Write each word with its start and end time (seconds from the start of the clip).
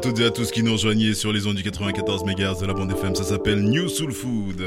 toutes 0.00 0.20
et 0.20 0.24
à 0.24 0.30
tous 0.30 0.50
qui 0.50 0.62
nous 0.62 0.72
rejoignent 0.72 1.12
sur 1.12 1.32
les 1.32 1.46
ondes 1.46 1.56
du 1.56 1.62
94 1.62 2.24
MHz 2.24 2.60
de 2.60 2.66
la 2.66 2.72
bande 2.72 2.90
FM. 2.90 3.14
Ça 3.14 3.24
s'appelle 3.24 3.60
New 3.62 3.88
Soul 3.88 4.12
Food. 4.12 4.64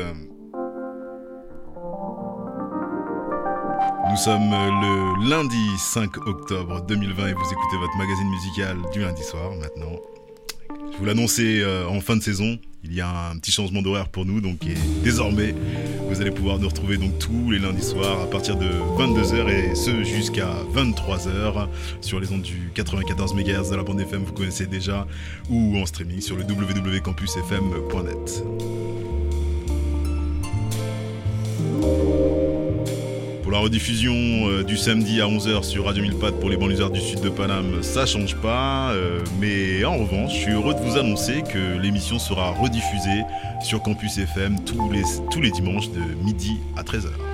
Nous 4.09 4.17
sommes 4.17 4.51
le 4.51 5.29
lundi 5.29 5.65
5 5.79 6.27
octobre 6.27 6.85
2020 6.87 7.27
et 7.27 7.33
vous 7.33 7.51
écoutez 7.51 7.77
votre 7.77 7.97
magazine 7.97 8.29
musical 8.29 8.77
du 8.93 8.99
lundi 8.99 9.23
soir 9.23 9.51
maintenant. 9.55 9.97
Je 10.93 10.99
vous 10.99 11.05
l'annonçais 11.05 11.61
euh, 11.61 11.87
en 11.87 12.01
fin 12.01 12.15
de 12.15 12.21
saison, 12.21 12.59
il 12.83 12.93
y 12.93 13.01
a 13.01 13.31
un 13.31 13.37
petit 13.37 13.51
changement 13.51 13.81
d'horaire 13.81 14.09
pour 14.09 14.25
nous, 14.25 14.41
donc 14.41 14.63
et 14.67 14.75
désormais 15.03 15.55
vous 16.07 16.21
allez 16.21 16.29
pouvoir 16.29 16.59
nous 16.59 16.67
retrouver 16.67 16.97
donc 16.97 17.17
tous 17.17 17.49
les 17.49 17.57
lundis 17.57 17.81
soirs 17.81 18.21
à 18.21 18.29
partir 18.29 18.57
de 18.57 18.67
22h 18.67 19.49
et 19.49 19.73
ce 19.73 20.03
jusqu'à 20.03 20.51
23h 20.75 21.67
sur 22.01 22.19
les 22.19 22.31
ondes 22.31 22.43
du 22.43 22.69
94 22.75 23.33
MHz 23.33 23.71
de 23.71 23.75
la 23.75 23.83
bande 23.83 24.01
FM, 24.01 24.23
vous 24.23 24.33
connaissez 24.33 24.67
déjà, 24.67 25.07
ou 25.49 25.77
en 25.77 25.85
streaming 25.87 26.21
sur 26.21 26.35
le 26.35 26.43
www.campusfm.net. 26.43 28.43
la 33.53 33.59
rediffusion 33.59 34.15
euh, 34.15 34.63
du 34.63 34.77
samedi 34.77 35.21
à 35.21 35.25
11h 35.25 35.61
sur 35.61 35.85
Radio 35.85 36.01
1000 36.01 36.15
Pattes 36.15 36.39
pour 36.39 36.49
les 36.49 36.57
banlieusards 36.57 36.89
du 36.89 36.99
sud 36.99 37.21
de 37.21 37.29
Paname, 37.29 37.83
ça 37.83 38.07
change 38.07 38.35
pas. 38.37 38.91
euh, 38.93 39.19
mais 39.39 39.85
en 39.85 39.95
revanche, 39.95 40.33
je 40.33 40.39
suis 40.39 40.51
heureux 40.53 40.73
de 40.73 40.79
vous 40.79 40.97
annoncer 40.97 41.43
que 41.43 41.77
l'émission 41.77 42.17
sera 42.17 42.49
rediffusée 42.49 43.21
sur 43.61 43.83
Campus 43.83 44.17
FM 44.17 44.55
tous 44.65 44.89
les, 44.91 45.03
tous 45.29 45.39
les 45.39 45.51
dimanches 45.51 45.91
de 45.91 46.01
midi 46.23 46.57
à 46.75 46.81
13h. 46.81 47.32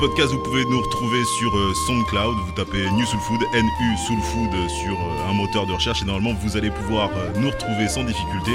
Podcasts, 0.00 0.32
vous 0.32 0.38
pouvez 0.38 0.64
nous 0.64 0.80
retrouver 0.80 1.22
sur 1.26 1.54
euh, 1.54 1.74
SoundCloud. 1.86 2.34
Vous 2.46 2.52
tapez 2.52 2.90
New 2.92 3.04
Soul 3.04 3.20
Food, 3.20 3.42
NU 3.52 3.96
Soul 4.06 4.18
Food 4.32 4.68
sur 4.70 4.94
euh, 4.94 5.30
un 5.30 5.34
moteur 5.34 5.66
de 5.66 5.74
recherche 5.74 6.00
et 6.00 6.06
normalement 6.06 6.32
vous 6.40 6.56
allez 6.56 6.70
pouvoir 6.70 7.10
euh, 7.14 7.28
nous 7.36 7.50
retrouver 7.50 7.86
sans 7.86 8.02
difficulté. 8.02 8.52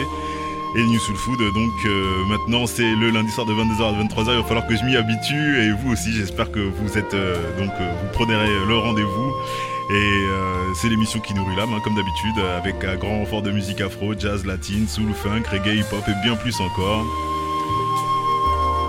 Et 0.75 0.83
New 0.83 0.97
Soul 0.97 1.15
Food, 1.15 1.37
donc 1.53 1.85
euh, 1.85 2.25
maintenant 2.25 2.65
c'est 2.65 2.95
le 2.95 3.11
lundi 3.11 3.29
soir 3.31 3.45
de 3.45 3.53
22h 3.53 3.83
à 3.83 4.03
23h. 4.03 4.31
Il 4.31 4.37
va 4.37 4.43
falloir 4.43 4.65
que 4.65 4.75
je 4.75 4.83
m'y 4.85 4.97
habitue 4.97 5.61
et 5.61 5.71
vous 5.71 5.91
aussi. 5.91 6.13
J'espère 6.13 6.49
que 6.49 6.59
vous 6.59 6.97
êtes 6.97 7.13
euh, 7.13 7.35
donc 7.59 7.71
euh, 7.79 7.93
vous 8.01 8.09
prenez 8.11 8.33
le 8.67 8.77
rendez-vous. 8.77 9.33
Et 9.91 9.93
euh, 9.93 10.73
c'est 10.73 10.89
l'émission 10.89 11.19
qui 11.19 11.35
nourrit 11.35 11.55
l'âme, 11.55 11.75
hein, 11.75 11.81
comme 11.83 11.93
d'habitude, 11.93 12.39
avec 12.57 12.83
un 12.83 12.95
grand 12.95 13.19
renfort 13.19 13.43
de 13.43 13.51
musique 13.51 13.81
afro, 13.81 14.17
jazz, 14.17 14.47
latine, 14.47 14.87
soul, 14.87 15.13
funk, 15.13 15.43
reggae, 15.51 15.75
hip-hop 15.75 16.03
et 16.07 16.23
bien 16.23 16.35
plus 16.35 16.59
encore. 16.59 17.05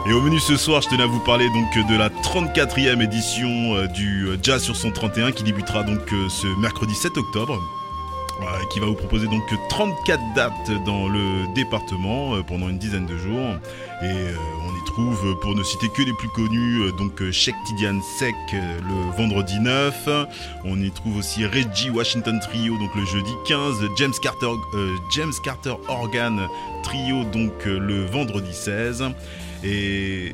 Et 0.08 0.12
au 0.12 0.20
menu 0.20 0.38
ce 0.38 0.56
soir, 0.56 0.82
je 0.82 0.88
tenais 0.88 1.02
à 1.02 1.06
vous 1.06 1.18
parler 1.18 1.48
de 1.48 1.96
la 1.96 2.10
34e 2.10 3.02
édition 3.02 3.74
euh, 3.74 3.88
du 3.88 4.28
euh, 4.28 4.36
Jazz 4.40 4.62
sur 4.62 4.76
son 4.76 4.92
31 4.92 5.32
qui 5.32 5.42
débutera 5.42 5.82
donc 5.82 6.12
euh, 6.12 6.28
ce 6.28 6.46
mercredi 6.60 6.94
7 6.94 7.16
octobre. 7.16 7.60
qui 8.72 8.78
va 8.78 8.86
vous 8.86 8.94
proposer 8.94 9.26
donc 9.26 9.42
34 9.68 10.20
dates 10.36 10.84
dans 10.84 11.08
le 11.08 11.52
département 11.54 12.40
pendant 12.46 12.68
une 12.68 12.78
dizaine 12.78 13.06
de 13.06 13.18
jours. 13.18 13.56
Et 14.02 14.14
on 14.64 14.76
y 14.76 14.84
trouve, 14.86 15.40
pour 15.40 15.56
ne 15.56 15.64
citer 15.64 15.88
que 15.88 16.02
les 16.02 16.12
plus 16.12 16.28
connus, 16.28 16.92
donc 16.98 17.28
Sheikh 17.32 17.56
Tidiane 17.66 18.00
euh, 18.22 18.78
le 18.88 19.16
vendredi 19.16 19.58
9. 19.58 20.08
On 20.66 20.80
y 20.80 20.90
trouve 20.92 21.16
aussi 21.16 21.44
Reggie 21.46 21.90
Washington 21.90 22.38
Trio 22.38 22.78
donc 22.78 22.94
le 22.94 23.04
jeudi 23.06 23.32
15. 23.48 23.74
James 23.96 24.14
Carter, 24.22 24.52
James 25.10 25.34
Carter 25.42 25.74
Organ 25.88 26.46
Trio 26.84 27.24
donc 27.24 27.64
le 27.64 28.04
vendredi 28.06 28.52
16 28.52 29.02
et 29.66 30.32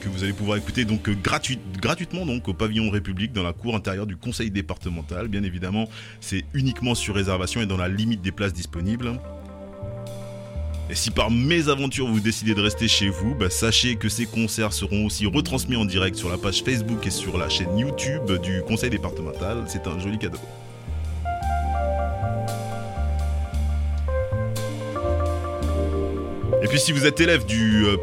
que 0.00 0.08
vous 0.08 0.22
allez 0.22 0.32
pouvoir 0.32 0.58
écouter 0.58 0.84
donc 0.84 1.08
euh, 1.08 1.14
gratuit- 1.14 1.58
gratuitement 1.80 2.26
donc 2.26 2.46
au 2.48 2.54
pavillon 2.54 2.90
République 2.90 3.32
dans 3.32 3.42
la 3.42 3.52
cour 3.52 3.74
intérieure 3.74 4.06
du 4.06 4.16
conseil 4.16 4.50
départemental. 4.50 5.28
Bien 5.28 5.42
évidemment, 5.42 5.88
c'est 6.20 6.44
uniquement 6.52 6.94
sur 6.94 7.14
réservation 7.14 7.60
et 7.62 7.66
dans 7.66 7.76
la 7.78 7.88
limite 7.88 8.20
des 8.22 8.32
places 8.32 8.52
disponibles. 8.52 9.18
Et 10.88 10.94
si 10.94 11.10
par 11.10 11.30
mésaventure 11.30 12.06
vous 12.06 12.20
décidez 12.20 12.54
de 12.54 12.60
rester 12.60 12.86
chez 12.86 13.08
vous, 13.08 13.34
bah, 13.34 13.50
sachez 13.50 13.96
que 13.96 14.08
ces 14.08 14.26
concerts 14.26 14.72
seront 14.72 15.06
aussi 15.06 15.26
retransmis 15.26 15.76
en 15.76 15.84
direct 15.84 16.16
sur 16.16 16.28
la 16.28 16.38
page 16.38 16.62
Facebook 16.62 17.04
et 17.06 17.10
sur 17.10 17.38
la 17.38 17.48
chaîne 17.48 17.76
YouTube 17.76 18.30
du 18.42 18.62
conseil 18.62 18.90
départemental. 18.90 19.64
C'est 19.66 19.86
un 19.88 19.98
joli 19.98 20.18
cadeau. 20.18 20.38
Et 26.62 26.68
puis 26.68 26.80
si 26.80 26.92
vous 26.92 27.06
êtes 27.06 27.20
élève 27.20 27.44
du, 27.46 27.84
euh, 27.86 27.96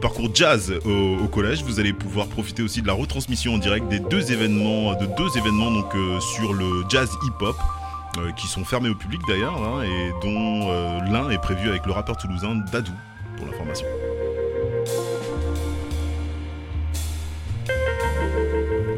parcours 0.00 0.30
jazz 0.34 0.72
au, 0.84 1.26
collège, 1.28 1.62
vous 1.64 1.80
allez 1.80 1.92
pouvoir 1.92 2.26
profiter 2.28 2.62
aussi 2.62 2.82
de 2.82 2.86
la 2.86 2.92
retransmission 2.92 3.54
en 3.54 3.58
direct 3.58 3.88
des 3.88 3.98
deux 4.00 4.32
événements, 4.32 4.94
de 4.94 5.06
deux 5.16 5.36
événements 5.38 5.70
donc 5.70 5.94
euh, 5.94 6.20
sur 6.20 6.52
le 6.52 6.84
jazz 6.88 7.08
hip-hop. 7.24 7.56
euh, 8.18 8.32
qui 8.32 8.46
sont 8.46 8.64
fermés 8.64 8.88
au 8.88 8.94
public 8.94 9.20
d'ailleurs, 9.28 9.56
hein, 9.62 9.82
et 9.82 10.10
dont 10.26 10.70
euh, 10.70 11.00
l'un 11.10 11.28
est 11.30 11.36
prévu 11.40 11.68
avec 11.68 11.84
le 11.84 11.92
rappeur 11.92 12.16
toulousain 12.16 12.54
Dadou, 12.72 12.92
pour 13.36 13.46
l'information. 13.46 13.86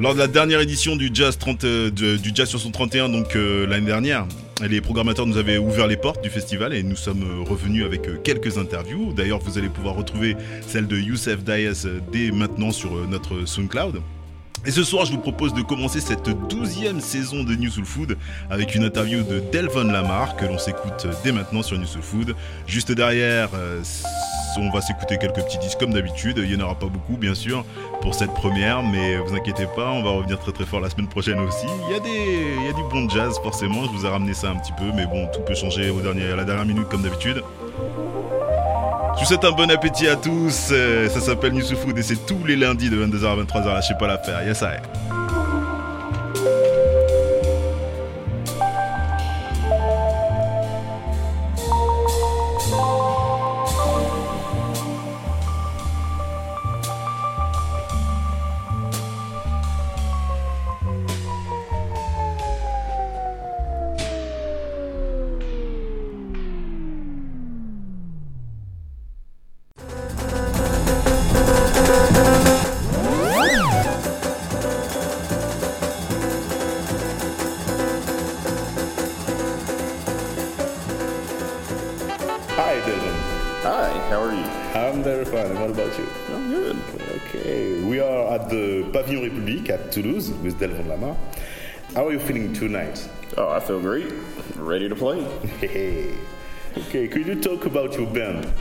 Lors 0.00 0.14
de 0.14 0.18
la 0.20 0.28
dernière 0.28 0.60
édition 0.60 0.94
du 0.94 1.10
Jazz, 1.12 1.36
30, 1.38 1.64
euh, 1.64 1.90
de- 1.90 2.16
du 2.16 2.30
Jazz 2.32 2.48
sur 2.48 2.60
son 2.60 2.70
31, 2.70 3.08
donc 3.08 3.34
euh, 3.34 3.66
l'année 3.66 3.86
dernière, 3.86 4.26
les 4.66 4.80
programmateurs 4.80 5.26
nous 5.26 5.36
avaient 5.36 5.58
ouvert 5.58 5.86
les 5.86 5.96
portes 5.96 6.22
du 6.22 6.30
festival 6.30 6.74
et 6.74 6.82
nous 6.82 6.96
sommes 6.96 7.22
euh, 7.22 7.42
revenus 7.48 7.84
avec 7.84 8.08
euh, 8.08 8.16
quelques 8.22 8.58
interviews. 8.58 9.12
D'ailleurs, 9.12 9.38
vous 9.38 9.58
allez 9.58 9.68
pouvoir 9.68 9.94
retrouver 9.94 10.36
celle 10.66 10.86
de 10.86 10.96
Youssef 10.96 11.44
Daes 11.44 11.86
euh, 11.86 12.00
dès 12.12 12.30
maintenant 12.32 12.72
sur 12.72 12.92
notre 13.08 13.46
SoundCloud. 13.46 14.02
Et 14.66 14.72
ce 14.72 14.82
soir, 14.82 15.04
je 15.04 15.12
vous 15.12 15.18
propose 15.18 15.54
de 15.54 15.62
commencer 15.62 16.00
cette 16.00 16.28
douzième 16.48 17.00
saison 17.00 17.44
de 17.44 17.54
New 17.54 17.70
Soul 17.70 17.84
Food 17.84 18.16
avec 18.50 18.74
une 18.74 18.82
interview 18.82 19.22
de 19.22 19.40
Delvon 19.52 19.84
Lamar 19.84 20.34
que 20.34 20.44
l'on 20.44 20.58
s'écoute 20.58 21.06
dès 21.22 21.30
maintenant 21.30 21.62
sur 21.62 21.78
New 21.78 21.86
Soul 21.86 22.02
Food. 22.02 22.34
Juste 22.66 22.90
derrière, 22.90 23.50
on 24.60 24.70
va 24.70 24.80
s'écouter 24.80 25.18
quelques 25.18 25.42
petits 25.42 25.58
disques 25.58 25.78
comme 25.78 25.92
d'habitude. 25.92 26.38
Il 26.42 26.48
n'y 26.56 26.62
en 26.62 26.64
aura 26.66 26.74
pas 26.74 26.86
beaucoup, 26.86 27.16
bien 27.16 27.34
sûr, 27.34 27.64
pour 28.00 28.14
cette 28.14 28.32
première, 28.34 28.82
mais 28.82 29.16
vous 29.18 29.34
inquiétez 29.34 29.66
pas, 29.76 29.90
on 29.90 30.02
va 30.02 30.10
revenir 30.10 30.38
très 30.38 30.52
très 30.52 30.64
fort 30.64 30.80
la 30.80 30.90
semaine 30.90 31.08
prochaine 31.08 31.38
aussi. 31.40 31.66
Il 31.88 31.92
y 31.92 31.96
a, 31.96 32.00
des, 32.00 32.56
il 32.60 32.66
y 32.66 32.68
a 32.68 32.72
du 32.72 32.82
bon 32.90 33.08
jazz, 33.08 33.38
forcément. 33.42 33.84
Je 33.84 33.90
vous 33.98 34.06
ai 34.06 34.08
ramené 34.08 34.34
ça 34.34 34.50
un 34.50 34.56
petit 34.56 34.72
peu, 34.72 34.84
mais 34.94 35.06
bon, 35.06 35.26
tout 35.32 35.40
peut 35.40 35.54
changer 35.54 35.90
au 35.90 36.00
dernier, 36.00 36.30
à 36.32 36.36
la 36.36 36.44
dernière 36.44 36.66
minute, 36.66 36.88
comme 36.88 37.02
d'habitude. 37.02 37.42
Je 39.14 39.20
vous 39.20 39.26
souhaite 39.26 39.44
un 39.44 39.50
bon 39.52 39.68
appétit 39.70 40.06
à 40.06 40.14
tous. 40.16 40.68
Euh, 40.70 41.08
Ça 41.08 41.20
s'appelle 41.20 41.52
New 41.52 41.62
Soul 41.62 41.76
Food 41.76 41.98
et 41.98 42.02
c'est 42.02 42.24
tous 42.26 42.44
les 42.46 42.54
lundis 42.54 42.88
de 42.88 43.04
22h 43.04 43.26
à 43.26 43.36
23h. 43.42 43.74
Lâchez 43.74 43.94
pas 43.98 44.06
l'affaire. 44.06 44.46
Yes, 44.46 44.60
I. 44.62 44.76
How 92.58 92.64
are 92.64 92.68
you 92.68 92.76
feeling 92.76 92.94
tonight? 92.94 93.08
Oh, 93.36 93.48
I 93.50 93.60
feel 93.60 93.80
great. 93.80 94.12
Ready 94.56 94.88
to 94.88 94.96
play. 94.96 95.22
Hey. 95.60 96.14
Okay, 96.76 97.06
could 97.06 97.26
you 97.26 97.40
talk 97.40 97.66
about 97.66 97.94
your 97.94 98.06
band? 98.10 98.52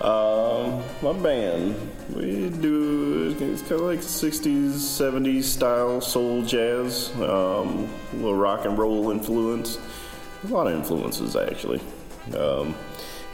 Um, 0.00 0.82
my 1.02 1.12
band, 1.12 1.74
we 2.14 2.48
do 2.48 3.36
it's 3.38 3.62
kind 3.62 3.72
of 3.72 3.80
like 3.82 4.00
60s, 4.00 4.72
70s 4.72 5.44
style 5.44 6.00
soul 6.00 6.42
jazz, 6.42 7.12
um, 7.16 7.88
a 8.12 8.16
little 8.16 8.34
rock 8.34 8.64
and 8.64 8.78
roll 8.78 9.10
influence, 9.10 9.78
a 10.44 10.46
lot 10.48 10.66
of 10.66 10.74
influences 10.74 11.36
actually. 11.36 11.80
Um, 12.36 12.74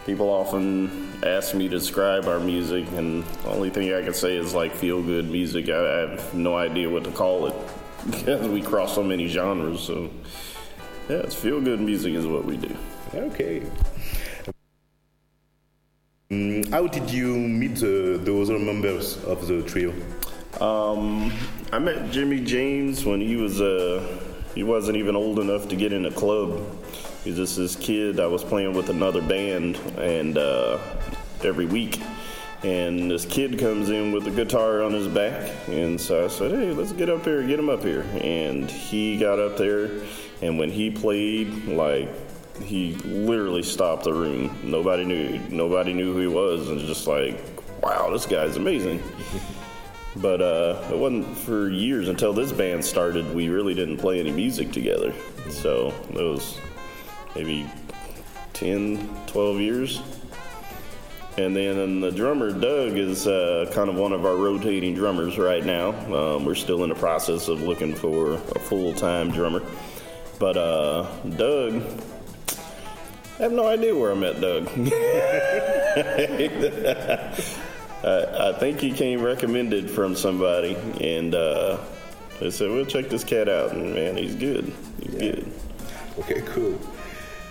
people 0.07 0.29
often 0.29 1.13
ask 1.25 1.55
me 1.55 1.69
to 1.69 1.79
describe 1.79 2.27
our 2.27 2.41
music, 2.41 2.87
and 2.93 3.25
the 3.25 3.49
only 3.51 3.71
thing 3.71 3.93
I 3.93 4.03
can 4.03 4.15
say 4.15 4.37
is 4.37 4.55
like 4.55 4.75
feel 4.75 5.03
good 5.03 5.31
music. 5.31 5.69
I, 5.69 5.79
I 5.79 6.11
have 6.11 6.35
no 6.35 6.57
idea 6.57 6.89
what 6.91 7.05
to 7.05 7.11
call 7.11 7.47
it 7.47 7.55
because 8.11 8.49
we 8.49 8.63
cross 8.63 8.95
so 8.95 9.03
many 9.03 9.29
genres. 9.29 9.81
So, 9.81 10.11
yeah, 11.09 11.19
it's 11.19 11.35
feel 11.35 11.61
good 11.61 11.81
music 11.81 12.15
is 12.15 12.27
what 12.27 12.45
we 12.45 12.57
do. 12.57 12.77
Okay. 13.15 13.63
Mm, 16.31 16.69
how 16.71 16.87
did 16.87 17.11
you 17.11 17.37
meet 17.37 17.77
the, 17.77 18.19
the 18.23 18.41
other 18.41 18.59
members 18.59 19.23
of 19.25 19.47
the 19.47 19.63
trio? 19.63 19.93
Um, 20.61 21.33
I 21.73 21.79
met 21.79 22.11
Jimmy 22.11 22.41
James 22.41 23.05
when 23.05 23.21
he 23.21 23.37
was 23.37 23.61
uh, 23.61 24.03
he 24.55 24.63
wasn't 24.63 24.97
even 24.97 25.15
old 25.15 25.39
enough 25.39 25.69
to 25.69 25.77
get 25.77 25.93
in 25.93 26.07
a 26.07 26.11
club. 26.11 26.61
He 27.25 27.31
was 27.31 27.39
just 27.39 27.57
this 27.57 27.77
kid. 27.77 28.19
I 28.19 28.27
was 28.27 28.43
playing 28.43 28.75
with 28.75 28.89
another 28.89 29.23
band, 29.23 29.77
and 29.99 30.37
uh, 30.37 30.79
every 31.45 31.67
week, 31.67 32.01
and 32.65 33.11
this 33.11 33.25
kid 33.25 33.59
comes 33.59 33.91
in 33.91 34.13
with 34.13 34.27
a 34.27 34.31
guitar 34.31 34.83
on 34.83 34.93
his 34.93 35.09
back, 35.09 35.51
and 35.69 36.01
so 36.01 36.25
I 36.25 36.29
said, 36.29 36.53
"Hey, 36.53 36.73
let's 36.73 36.93
get 36.93 37.09
up 37.09 37.25
here, 37.25 37.43
get 37.43 37.59
him 37.59 37.69
up 37.69 37.83
here." 37.83 38.05
And 38.21 38.71
he 38.71 39.17
got 39.19 39.39
up 39.39 39.57
there, 39.57 39.91
and 40.41 40.59
when 40.59 40.71
he 40.71 40.91
played, 40.91 41.67
like 41.67 42.09
he 42.63 42.95
literally 43.05 43.63
stopped 43.63 44.05
the 44.05 44.13
room. 44.13 44.57
Nobody 44.63 45.05
knew. 45.05 45.39
Nobody 45.51 45.93
knew 45.93 46.13
who 46.13 46.21
he 46.21 46.27
was, 46.27 46.69
and 46.69 46.81
just 46.81 47.07
like, 47.07 47.41
wow, 47.83 48.11
this 48.11 48.27
guy's 48.27 48.57
amazing. 48.57 49.03
but 50.17 50.41
uh, 50.41 50.89
it 50.91 50.97
wasn't 50.97 51.37
for 51.39 51.69
years 51.69 52.09
until 52.09 52.33
this 52.33 52.53
band 52.53 52.85
started. 52.85 53.35
We 53.35 53.49
really 53.49 53.75
didn't 53.75 53.99
play 53.99 54.21
any 54.21 54.31
music 54.31 54.73
together. 54.73 55.13
So 55.51 55.89
it 56.11 56.23
was 56.23 56.59
maybe 57.35 57.69
10, 58.53 59.09
12 59.27 59.61
years. 59.61 60.03
And 61.39 61.57
then 61.57 62.01
the 62.01 62.11
drummer, 62.11 62.53
Doug, 62.53 62.99
is 62.99 63.27
uh, 63.27 63.71
kind 63.73 63.89
of 63.89 63.97
one 63.97 64.13
of 64.13 64.27
our 64.27 64.37
rotating 64.37 64.95
drummers 64.95 65.39
right 65.39 65.65
now. 65.65 65.91
Um, 66.15 66.45
we're 66.45 66.55
still 66.55 66.83
in 66.85 66.91
the 66.91 66.95
process 66.95 67.49
of 67.49 67.63
looking 67.63 67.95
for 67.95 68.35
a 68.35 68.59
full 68.59 68.93
time 68.93 69.31
drummer. 69.31 69.63
But 70.39 70.59
uh, 70.59 71.07
Doug, 71.37 71.83
I 73.39 73.43
have 73.45 73.53
no 73.53 73.67
idea 73.67 73.97
where 73.97 74.13
I 74.13 74.15
met 74.15 74.41
Doug. 74.43 74.69
I, 78.05 78.49
I 78.49 78.53
think 78.59 78.81
he 78.81 78.93
came 78.93 79.23
recommended 79.23 79.91
from 79.91 80.17
somebody, 80.17 80.75
and 81.01 81.35
uh, 81.35 81.79
they 82.41 82.51
said, 82.51 82.71
"We'll 82.71 82.87
check 82.87 83.09
this 83.09 83.25
cat 83.25 83.49
out." 83.49 83.73
And 83.73 83.95
man, 83.95 84.17
he's 84.17 84.35
good. 84.35 84.73
He's 85.01 85.15
Yeah. 85.15 85.21
good. 85.21 85.53
Okay, 86.19 86.43
cool. 86.47 86.79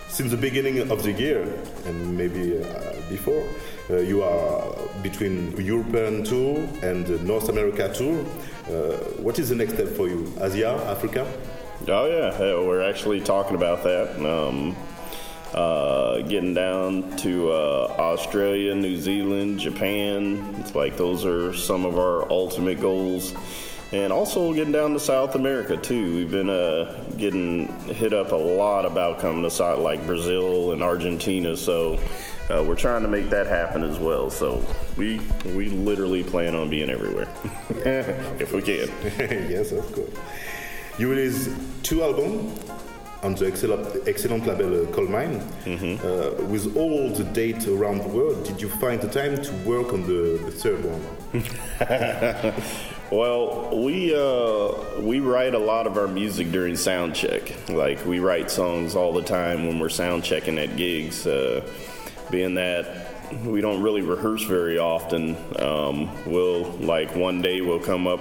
Since 0.10 0.32
the 0.32 0.38
beginning 0.38 0.92
of 0.92 1.04
the 1.04 1.14
year, 1.14 1.44
and 1.86 2.18
maybe 2.18 2.62
uh, 2.62 2.94
before, 3.10 3.48
you 3.98 4.24
are 4.24 4.74
between 5.02 5.56
European 5.58 6.24
tour 6.24 6.68
and 6.82 7.26
North 7.26 7.50
America 7.50 7.92
tour. 7.94 8.26
Uh, 8.68 8.98
what 9.22 9.40
is 9.40 9.50
the 9.50 9.56
next 9.56 9.74
step 9.74 9.88
for 9.90 10.08
you? 10.08 10.32
Asia, 10.40 10.70
Africa? 10.88 11.26
Oh 11.88 12.06
yeah, 12.06 12.28
uh, 12.36 12.64
we're 12.64 12.88
actually 12.88 13.22
talking 13.22 13.56
about 13.56 13.84
that. 13.84 14.16
Um, 14.24 14.76
uh, 15.54 16.22
getting 16.22 16.54
down 16.54 17.18
to 17.18 17.52
uh, 17.52 17.96
Australia, 17.98 18.74
New 18.76 18.98
Zealand, 18.98 19.60
Japan. 19.60 20.56
It's 20.60 20.76
like 20.76 20.96
those 20.96 21.26
are 21.26 21.54
some 21.54 21.86
of 21.86 21.98
our 21.98 22.30
ultimate 22.32 22.80
goals. 22.80 23.34
And 23.92 24.14
also 24.14 24.54
getting 24.54 24.72
down 24.72 24.94
to 24.94 25.00
South 25.00 25.36
America 25.36 25.76
too. 25.76 26.16
We've 26.16 26.32
been 26.32 26.50
uh, 26.50 27.04
getting 27.18 27.68
hit 27.90 28.14
up 28.14 28.32
a 28.32 28.36
lot 28.36 28.86
about 28.86 29.20
coming 29.20 29.50
to 29.50 29.76
like 29.76 30.06
Brazil 30.06 30.72
and 30.72 30.82
Argentina. 30.82 31.58
So 31.58 32.00
uh, 32.52 32.64
we're 32.64 32.76
trying 32.76 33.02
to 33.02 33.08
make 33.08 33.30
that 33.30 33.48
happen 33.48 33.84
as 33.84 33.98
well. 34.00 34.30
So 34.30 34.64
we 34.98 35.20
we 35.56 35.70
literally 35.70 36.24
plan 36.24 36.56
on 36.56 36.70
being 36.70 36.90
everywhere 36.90 37.28
if 38.40 38.52
we 38.52 38.62
can. 38.62 38.90
yes, 39.50 39.72
of 39.72 39.92
course. 39.94 40.10
You 40.98 41.10
released 41.10 41.50
two 41.84 42.04
albums 42.04 42.60
on 43.24 43.36
the 43.36 43.48
excellent, 43.48 44.08
excellent 44.08 44.46
label 44.46 44.84
uh, 44.84 44.92
Colemine. 44.92 45.40
Uh, 46.04 46.44
with 46.46 46.76
all 46.76 47.10
the 47.10 47.24
dates 47.24 47.68
around 47.68 48.00
the 48.00 48.08
world, 48.08 48.44
did 48.46 48.62
you 48.62 48.68
find 48.68 49.00
the 49.00 49.08
time 49.08 49.42
to 49.42 49.52
work 49.70 49.94
on 49.94 50.02
the, 50.02 50.42
the 50.46 50.52
third 50.52 50.84
one? 50.84 52.54
Well, 53.12 53.84
we 53.84 54.16
uh, 54.16 55.02
we 55.02 55.20
write 55.20 55.54
a 55.54 55.60
lot 55.60 55.86
of 55.86 55.98
our 55.98 56.08
music 56.08 56.50
during 56.50 56.78
sound 56.78 57.14
check. 57.14 57.54
Like 57.68 58.06
we 58.06 58.20
write 58.20 58.50
songs 58.50 58.96
all 58.96 59.12
the 59.12 59.22
time 59.22 59.68
when 59.68 59.80
we're 59.80 59.90
sound 59.90 60.24
checking 60.24 60.58
at 60.58 60.78
gigs. 60.78 61.28
Uh, 61.28 61.70
being 62.32 62.56
that 62.56 63.12
we 63.46 63.62
don't 63.62 63.82
really 63.82 64.02
rehearse 64.02 64.44
very 64.44 64.78
often, 64.78 65.38
um, 65.60 66.10
we'll 66.26 66.64
like 66.80 67.16
one 67.16 67.42
day 67.42 67.62
we'll 67.62 67.80
come 67.80 68.08
up 68.08 68.20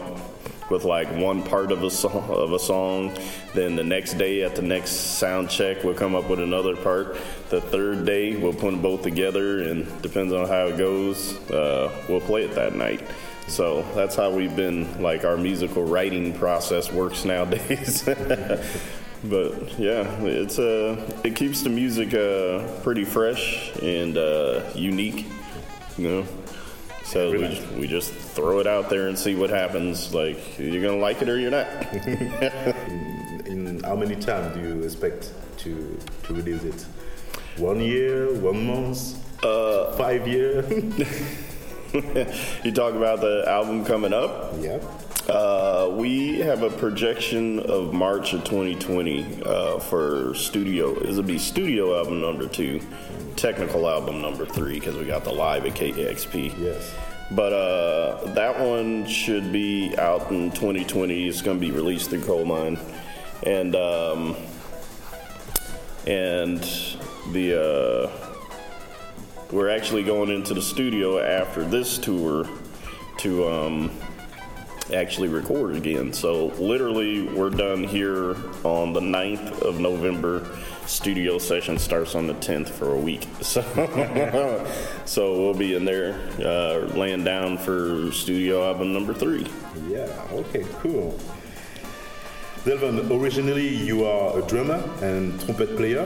with 0.71 0.85
like 0.85 1.09
one 1.17 1.43
part 1.43 1.73
of 1.73 1.83
a 1.83 1.91
song 1.91 2.29
of 2.31 2.53
a 2.53 2.59
song. 2.59 3.17
Then 3.55 3.75
the 3.77 3.83
next 3.83 4.15
day 4.15 4.43
at 4.43 4.55
the 4.55 4.63
next 4.63 4.91
sound 5.19 5.51
check 5.51 5.83
we'll 5.83 5.95
come 5.95 6.15
up 6.15 6.31
with 6.31 6.41
another 6.41 6.77
part. 6.77 7.17
The 7.49 7.61
third 7.61 8.07
day 8.07 8.37
we'll 8.37 8.53
put 8.53 8.71
them 8.71 8.83
both 8.83 9.03
together, 9.03 9.63
and 9.63 10.03
depends 10.03 10.33
on 10.33 10.47
how 10.47 10.67
it 10.67 10.79
goes, 10.79 11.39
uh, 11.51 11.91
we'll 12.09 12.21
play 12.21 12.45
it 12.45 12.55
that 12.55 12.75
night. 12.75 13.03
So 13.49 13.83
that's 13.95 14.15
how 14.15 14.31
we've 14.31 14.55
been 14.55 15.03
like 15.03 15.25
our 15.25 15.37
musical 15.37 15.85
writing 15.85 16.33
process 16.33 16.93
works 16.93 17.25
nowadays. 17.25 18.09
but 19.25 19.79
yeah, 19.79 20.23
it's 20.23 20.59
uh, 20.59 20.97
it 21.25 21.37
keeps 21.37 21.63
the 21.63 21.69
music 21.69 22.15
uh, 22.15 22.67
pretty 22.83 23.05
fresh 23.05 23.71
and 23.83 24.17
uh, 24.17 24.63
unique, 24.75 25.27
you 25.99 26.09
know. 26.09 26.27
So 27.05 27.33
we 27.33 27.39
just, 27.39 27.73
we 27.73 27.87
just 27.89 28.13
throw 28.13 28.61
it 28.61 28.67
out 28.67 28.89
there 28.89 29.09
and 29.09 29.19
see 29.19 29.35
what 29.35 29.51
happens. 29.51 30.15
Like 30.15 30.59
you're 30.59 30.83
gonna 30.83 31.01
like 31.01 31.21
it 31.23 31.29
or 31.29 31.39
you're 31.39 31.51
not. 31.51 31.67
In 33.47 33.81
how 33.85 33.97
many 33.97 34.15
time 34.15 34.55
do 34.55 34.61
you 34.61 34.83
expect 34.85 35.33
to, 35.59 35.99
to 36.23 36.35
release 36.35 36.63
it? 36.63 36.87
One 37.57 37.81
year, 37.81 38.33
one 38.35 38.65
month, 38.65 39.45
uh, 39.45 39.93
five 39.93 40.29
year? 40.29 40.65
you 42.63 42.73
talk 42.73 42.95
about 42.95 43.21
the 43.21 43.45
album 43.49 43.85
coming 43.85 44.13
up. 44.13 44.55
yeah. 44.61 44.79
Uh, 45.31 45.89
we 45.93 46.41
have 46.41 46.65
a 46.65 46.71
projection 46.71 47.61
of 47.61 47.93
March 47.93 48.33
of 48.33 48.43
2020 48.43 49.43
uh, 49.45 49.79
for 49.79 50.35
studio. 50.35 51.01
It'll 51.05 51.23
be 51.23 51.39
studio 51.39 51.97
album 51.97 52.21
number 52.21 52.49
two, 52.49 52.81
technical 53.37 53.89
album 53.89 54.21
number 54.21 54.45
three 54.45 54.81
because 54.81 54.97
we 54.97 55.05
got 55.05 55.23
the 55.23 55.31
live 55.31 55.67
at 55.67 55.75
KEXP. 55.75 56.59
Yes. 56.59 56.93
But 57.31 57.53
uh, 57.53 58.33
that 58.35 58.59
one 58.59 59.07
should 59.07 59.53
be 59.53 59.95
out 59.99 60.33
in 60.33 60.51
2020. 60.51 61.29
It's 61.29 61.43
going 61.43 61.61
to 61.61 61.65
be 61.65 61.71
released 61.71 62.11
through 62.11 62.23
Colemine, 62.23 62.77
and 63.45 63.77
um, 63.77 64.35
and 66.09 66.61
the 67.31 68.11
uh, 68.11 68.11
we're 69.53 69.71
actually 69.71 70.03
going 70.03 70.31
into 70.31 70.55
the 70.55 70.63
studio 70.63 71.21
after 71.21 71.65
this 71.65 71.99
tour 71.99 72.49
to 73.19 73.49
um, 73.49 73.93
actually 74.95 75.29
record 75.29 75.77
again. 75.77 76.13
So 76.13 76.47
literally, 76.59 77.23
we're 77.23 77.51
done 77.51 77.85
here 77.85 78.37
on 78.65 78.93
the 78.93 79.01
9th 79.01 79.63
of 79.63 79.81
November. 79.81 80.47
Studio 80.87 81.39
session 81.39 81.79
starts 81.79 82.15
on 82.17 82.27
the 82.27 82.35
10th 82.35 82.69
for 82.69 82.95
a 82.95 82.99
week. 82.99 83.27
So, 83.43 83.63
so 85.05 85.39
we'll 85.41 85.55
be 85.55 85.75
in 85.75 85.85
there 85.85 86.19
uh, 86.41 86.87
laying 86.97 87.25
down 87.25 87.59
for 87.59 88.11
studio 88.13 88.65
album 88.67 88.93
number 88.93 89.13
three. 89.15 89.47
Yeah, 89.89 90.07
okay, 90.33 90.65
cool. 90.81 91.19
Delvon, 92.65 93.11
originally 93.11 93.69
you 93.69 94.05
are 94.05 94.39
a 94.39 94.43
drummer 94.43 94.83
and 95.01 95.41
trumpet 95.41 95.77
player. 95.77 96.05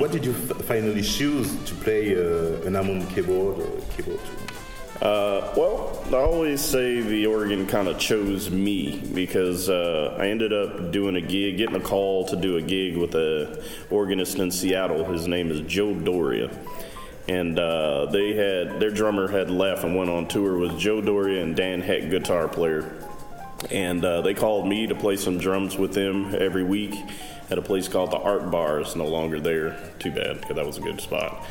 What 0.00 0.10
did 0.10 0.24
you 0.24 0.32
f- 0.32 0.62
finally 0.66 1.02
choose 1.02 1.54
to 1.66 1.74
play 1.76 2.16
uh, 2.16 2.66
an 2.66 2.74
Hammond 2.74 3.08
keyboard 3.14 3.60
or 3.60 3.80
keyboard? 3.96 4.18
Uh, 5.02 5.52
well, 5.56 6.02
I 6.08 6.16
always 6.18 6.60
say 6.60 7.00
the 7.00 7.26
organ 7.26 7.66
kind 7.66 7.88
of 7.88 7.98
chose 7.98 8.50
me 8.50 9.02
because 9.12 9.68
uh, 9.68 10.16
I 10.18 10.28
ended 10.28 10.52
up 10.52 10.92
doing 10.92 11.16
a 11.16 11.20
gig, 11.20 11.56
getting 11.56 11.74
a 11.74 11.80
call 11.80 12.26
to 12.26 12.36
do 12.36 12.56
a 12.56 12.62
gig 12.62 12.96
with 12.96 13.14
a 13.14 13.62
organist 13.90 14.38
in 14.38 14.50
Seattle. 14.52 15.04
His 15.04 15.26
name 15.26 15.50
is 15.50 15.62
Joe 15.62 15.94
Doria, 15.94 16.48
and 17.28 17.58
uh, 17.58 18.06
they 18.06 18.34
had 18.34 18.78
their 18.78 18.90
drummer 18.90 19.26
had 19.26 19.50
left 19.50 19.82
and 19.82 19.96
went 19.96 20.10
on 20.10 20.28
tour 20.28 20.58
with 20.58 20.78
Joe 20.78 21.00
Doria 21.00 21.42
and 21.42 21.56
Dan 21.56 21.80
Heck, 21.80 22.08
guitar 22.08 22.46
player, 22.46 22.94
and 23.72 24.04
uh, 24.04 24.20
they 24.20 24.32
called 24.32 24.68
me 24.68 24.86
to 24.86 24.94
play 24.94 25.16
some 25.16 25.38
drums 25.38 25.76
with 25.76 25.92
them 25.92 26.36
every 26.38 26.62
week 26.62 26.94
at 27.50 27.58
a 27.58 27.62
place 27.62 27.88
called 27.88 28.12
the 28.12 28.18
Art 28.18 28.48
Bar. 28.50 28.80
It's 28.80 28.94
no 28.94 29.06
longer 29.06 29.40
there. 29.40 29.76
Too 29.98 30.12
bad 30.12 30.40
because 30.40 30.54
that 30.54 30.64
was 30.64 30.78
a 30.78 30.82
good 30.82 31.00
spot. 31.00 31.44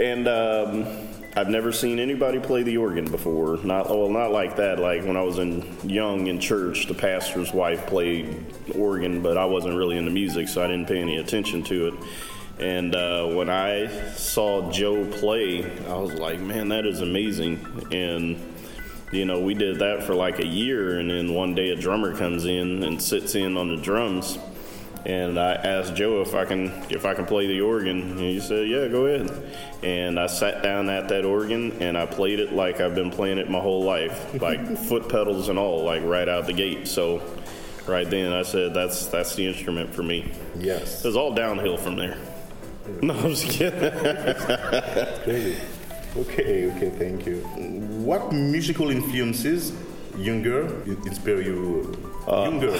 And 0.00 0.26
um, 0.26 0.86
I've 1.34 1.48
never 1.48 1.72
seen 1.72 1.98
anybody 1.98 2.38
play 2.40 2.62
the 2.62 2.76
organ 2.76 3.10
before. 3.10 3.56
Not 3.64 3.88
well, 3.88 4.10
not 4.10 4.32
like 4.32 4.56
that. 4.56 4.78
Like 4.78 5.04
when 5.04 5.16
I 5.16 5.22
was 5.22 5.38
in 5.38 5.64
young 5.82 6.26
in 6.26 6.38
church, 6.38 6.86
the 6.86 6.94
pastor's 6.94 7.54
wife 7.54 7.86
played 7.86 8.44
organ, 8.74 9.22
but 9.22 9.38
I 9.38 9.46
wasn't 9.46 9.76
really 9.76 9.96
into 9.96 10.10
music, 10.10 10.48
so 10.48 10.62
I 10.62 10.66
didn't 10.66 10.88
pay 10.88 10.98
any 10.98 11.16
attention 11.16 11.62
to 11.64 11.88
it. 11.88 11.94
And 12.58 12.94
uh, 12.94 13.28
when 13.28 13.48
I 13.48 13.88
saw 14.12 14.70
Joe 14.70 15.06
play, 15.06 15.64
I 15.88 15.94
was 15.94 16.12
like, 16.12 16.38
man, 16.38 16.68
that 16.68 16.84
is 16.84 17.00
amazing. 17.00 17.88
And 17.90 18.38
you 19.10 19.24
know, 19.24 19.40
we 19.40 19.54
did 19.54 19.78
that 19.78 20.02
for 20.04 20.14
like 20.14 20.38
a 20.38 20.46
year, 20.46 20.98
and 20.98 21.10
then 21.10 21.32
one 21.32 21.54
day 21.54 21.70
a 21.70 21.76
drummer 21.76 22.14
comes 22.14 22.44
in 22.44 22.82
and 22.82 23.00
sits 23.00 23.34
in 23.34 23.56
on 23.56 23.68
the 23.68 23.76
drums 23.76 24.38
and 25.04 25.38
I 25.38 25.54
asked 25.54 25.94
Joe 25.94 26.20
if 26.22 26.34
I 26.34 26.44
can 26.44 26.66
if 26.90 27.04
I 27.04 27.14
can 27.14 27.26
play 27.26 27.46
the 27.46 27.60
organ, 27.60 28.12
and 28.12 28.18
he 28.20 28.40
said, 28.40 28.68
"Yeah, 28.68 28.88
go 28.88 29.06
ahead." 29.06 29.30
And 29.82 30.18
I 30.18 30.26
sat 30.26 30.62
down 30.62 30.88
at 30.88 31.08
that 31.08 31.24
organ 31.24 31.72
and 31.82 31.98
I 31.98 32.06
played 32.06 32.38
it 32.38 32.52
like 32.52 32.80
I've 32.80 32.94
been 32.94 33.10
playing 33.10 33.38
it 33.38 33.50
my 33.50 33.60
whole 33.60 33.82
life, 33.82 34.40
like 34.40 34.76
foot 34.78 35.08
pedals 35.08 35.48
and 35.48 35.58
all, 35.58 35.84
like 35.84 36.02
right 36.04 36.28
out 36.28 36.46
the 36.46 36.52
gate. 36.52 36.86
So, 36.88 37.22
right 37.86 38.08
then 38.08 38.32
I 38.32 38.42
said, 38.42 38.74
"That's 38.74 39.06
that's 39.06 39.34
the 39.34 39.46
instrument 39.46 39.92
for 39.94 40.02
me." 40.02 40.30
Yes. 40.56 41.04
It 41.04 41.08
was 41.08 41.16
all 41.16 41.34
downhill 41.34 41.76
from 41.76 41.96
there. 41.96 42.18
No, 43.00 43.14
I'm 43.14 43.30
just 43.30 43.48
kidding. 43.48 43.80
Okay, 46.14 46.70
okay, 46.72 46.90
thank 46.90 47.24
you. 47.24 47.36
What 48.04 48.32
musical 48.32 48.90
influences 48.90 49.72
younger 50.18 50.66
inspire 51.06 51.40
you 51.40 51.96
uh, 52.28 52.42
younger? 52.42 52.72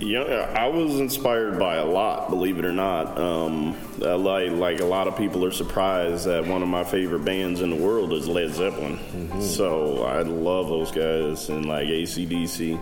Yeah, 0.00 0.52
I 0.56 0.68
was 0.68 1.00
inspired 1.00 1.58
by 1.58 1.76
a 1.76 1.84
lot, 1.84 2.30
believe 2.30 2.58
it 2.58 2.64
or 2.64 2.72
not. 2.72 3.18
Um, 3.18 3.76
like 3.98 4.52
like 4.52 4.80
a 4.80 4.84
lot 4.84 5.08
of 5.08 5.16
people 5.16 5.44
are 5.44 5.50
surprised 5.50 6.26
that 6.26 6.46
one 6.46 6.62
of 6.62 6.68
my 6.68 6.84
favorite 6.84 7.24
bands 7.24 7.60
in 7.60 7.70
the 7.70 7.76
world 7.76 8.12
is 8.12 8.28
Led 8.28 8.54
Zeppelin. 8.54 8.98
So 9.40 10.04
I 10.04 10.22
love 10.22 10.68
those 10.68 10.90
guys 10.92 11.48
and 11.48 11.66
like 11.66 11.88
AC/DC. 11.88 12.78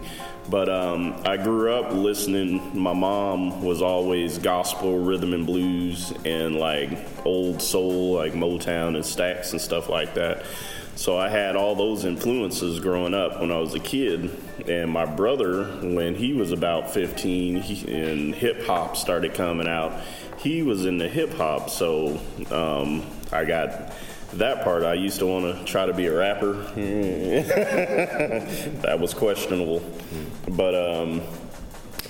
But 0.48 0.68
um, 0.68 1.16
I 1.24 1.36
grew 1.38 1.72
up 1.72 1.92
listening. 1.92 2.70
My 2.78 2.92
mom 2.92 3.62
was 3.64 3.82
always 3.82 4.38
gospel, 4.38 4.98
rhythm 4.98 5.32
and 5.32 5.44
blues, 5.46 6.12
and 6.24 6.56
like 6.56 6.90
old 7.24 7.60
soul, 7.60 8.14
like 8.14 8.32
Motown 8.34 8.94
and 8.94 9.04
Stax 9.04 9.52
and 9.52 9.60
stuff 9.60 9.88
like 9.88 10.14
that. 10.14 10.44
So 10.96 11.16
I 11.18 11.28
had 11.28 11.56
all 11.56 11.74
those 11.74 12.06
influences 12.06 12.80
growing 12.80 13.12
up 13.12 13.38
when 13.40 13.52
I 13.52 13.58
was 13.58 13.74
a 13.74 13.78
kid. 13.78 14.30
And 14.66 14.90
my 14.90 15.04
brother, 15.04 15.64
when 15.82 16.14
he 16.14 16.32
was 16.32 16.52
about 16.52 16.90
15 16.90 17.56
he, 17.56 17.92
and 17.92 18.34
hip 18.34 18.64
hop 18.64 18.96
started 18.96 19.34
coming 19.34 19.68
out, 19.68 20.00
he 20.38 20.62
was 20.62 20.86
into 20.86 21.06
hip 21.06 21.34
hop. 21.34 21.68
So 21.68 22.18
um, 22.50 23.04
I 23.30 23.44
got 23.44 23.92
that 24.32 24.64
part. 24.64 24.84
I 24.84 24.94
used 24.94 25.18
to 25.18 25.26
want 25.26 25.54
to 25.54 25.64
try 25.64 25.84
to 25.84 25.92
be 25.92 26.06
a 26.06 26.16
rapper. 26.16 26.54
that 28.82 28.98
was 28.98 29.12
questionable. 29.12 29.82
But, 30.48 30.74
um, 30.74 31.20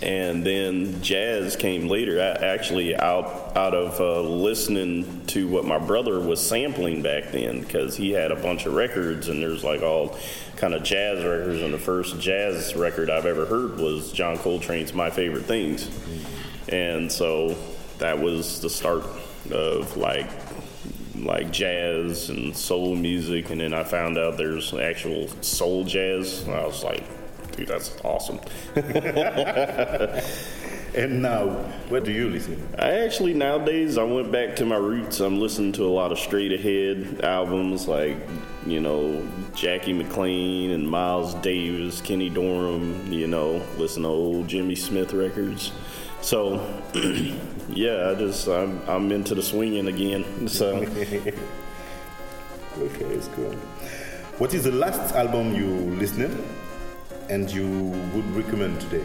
and 0.03 0.45
then 0.45 1.01
jazz 1.03 1.57
came 1.57 1.89
later. 1.89 2.21
Actually 2.21 2.97
out 2.97 3.57
out 3.57 3.75
of 3.75 4.01
uh, 4.01 4.21
listening 4.21 5.25
to 5.27 5.49
what 5.49 5.65
my 5.65 5.79
brother 5.79 6.21
was 6.21 6.47
sampling 6.47 7.03
back 7.03 7.33
then 7.33 7.61
because 7.61 7.97
he 7.97 8.11
had 8.11 8.31
a 8.31 8.37
bunch 8.37 8.67
of 8.67 8.75
records 8.75 9.29
and 9.29 9.43
there's 9.43 9.65
like 9.65 9.83
all 9.83 10.17
kind 10.57 10.75
of 10.75 10.83
jazz 10.83 11.25
records 11.25 11.63
and 11.63 11.73
the 11.73 11.79
first 11.79 12.19
jazz 12.19 12.75
record 12.75 13.11
i've 13.11 13.27
ever 13.27 13.45
heard 13.45 13.77
was 13.79 14.11
john 14.13 14.37
coltrane's 14.39 14.93
my 14.93 15.11
favorite 15.11 15.45
things. 15.45 15.91
And 16.69 17.11
so 17.11 17.57
that 17.99 18.19
was 18.19 18.61
the 18.61 18.71
start 18.71 19.05
of 19.51 19.97
like 19.97 20.29
like 21.15 21.51
jazz 21.51 22.29
and 22.29 22.55
soul 22.55 22.95
music 22.95 23.49
and 23.49 23.59
then 23.61 23.73
i 23.73 23.83
found 23.83 24.19
out 24.19 24.37
there's 24.37 24.75
actual 24.75 25.29
soul 25.41 25.85
jazz. 25.85 26.43
And 26.43 26.55
i 26.55 26.67
was 26.67 26.85
like 26.85 27.05
dude 27.57 27.69
that's 27.69 27.97
awesome 28.05 28.39
And 30.97 31.21
now, 31.21 31.49
what 31.91 32.05
do 32.05 32.13
you 32.13 32.31
listen? 32.31 32.67
I 32.79 33.01
actually 33.01 33.35
nowadays 33.35 33.99
I 33.99 34.05
went 34.05 34.33
back 34.33 34.57
to 34.57 34.65
my 34.65 34.77
roots. 34.77 35.21
I'm 35.21 35.39
listening 35.39 35.73
to 35.73 35.85
a 35.85 35.93
lot 35.93 36.11
of 36.11 36.19
straight 36.19 36.53
ahead 36.53 37.21
albums 37.23 37.87
like 37.87 38.17
you 38.67 38.81
know 38.81 39.29
Jackie 39.55 39.93
McLean 39.93 40.71
and 40.71 40.89
Miles 40.89 41.35
Davis, 41.35 42.01
Kenny 42.01 42.31
Dorham. 42.31 43.13
You 43.13 43.27
know, 43.27 43.63
listen 43.77 44.05
to 44.05 44.09
old 44.09 44.49
Jimmy 44.49 44.75
Smith 44.75 45.13
records. 45.13 45.71
So 46.23 46.65
yeah, 47.69 48.11
I 48.11 48.15
just 48.15 48.49
I'm, 48.49 48.81
I'm 48.89 49.13
into 49.13 49.35
the 49.35 49.43
swinging 49.43 49.89
again. 49.89 50.49
So 50.49 50.77
Okay, 52.79 53.05
it's 53.05 53.29
cool. 53.29 53.53
What 54.39 54.55
is 54.55 54.65
the 54.65 54.73
last 54.73 55.15
album 55.15 55.55
you 55.55 55.67
listened 55.99 56.43
and 57.29 57.51
you 57.51 57.67
would 58.15 58.37
recommend 58.37 58.81
today? 58.81 59.05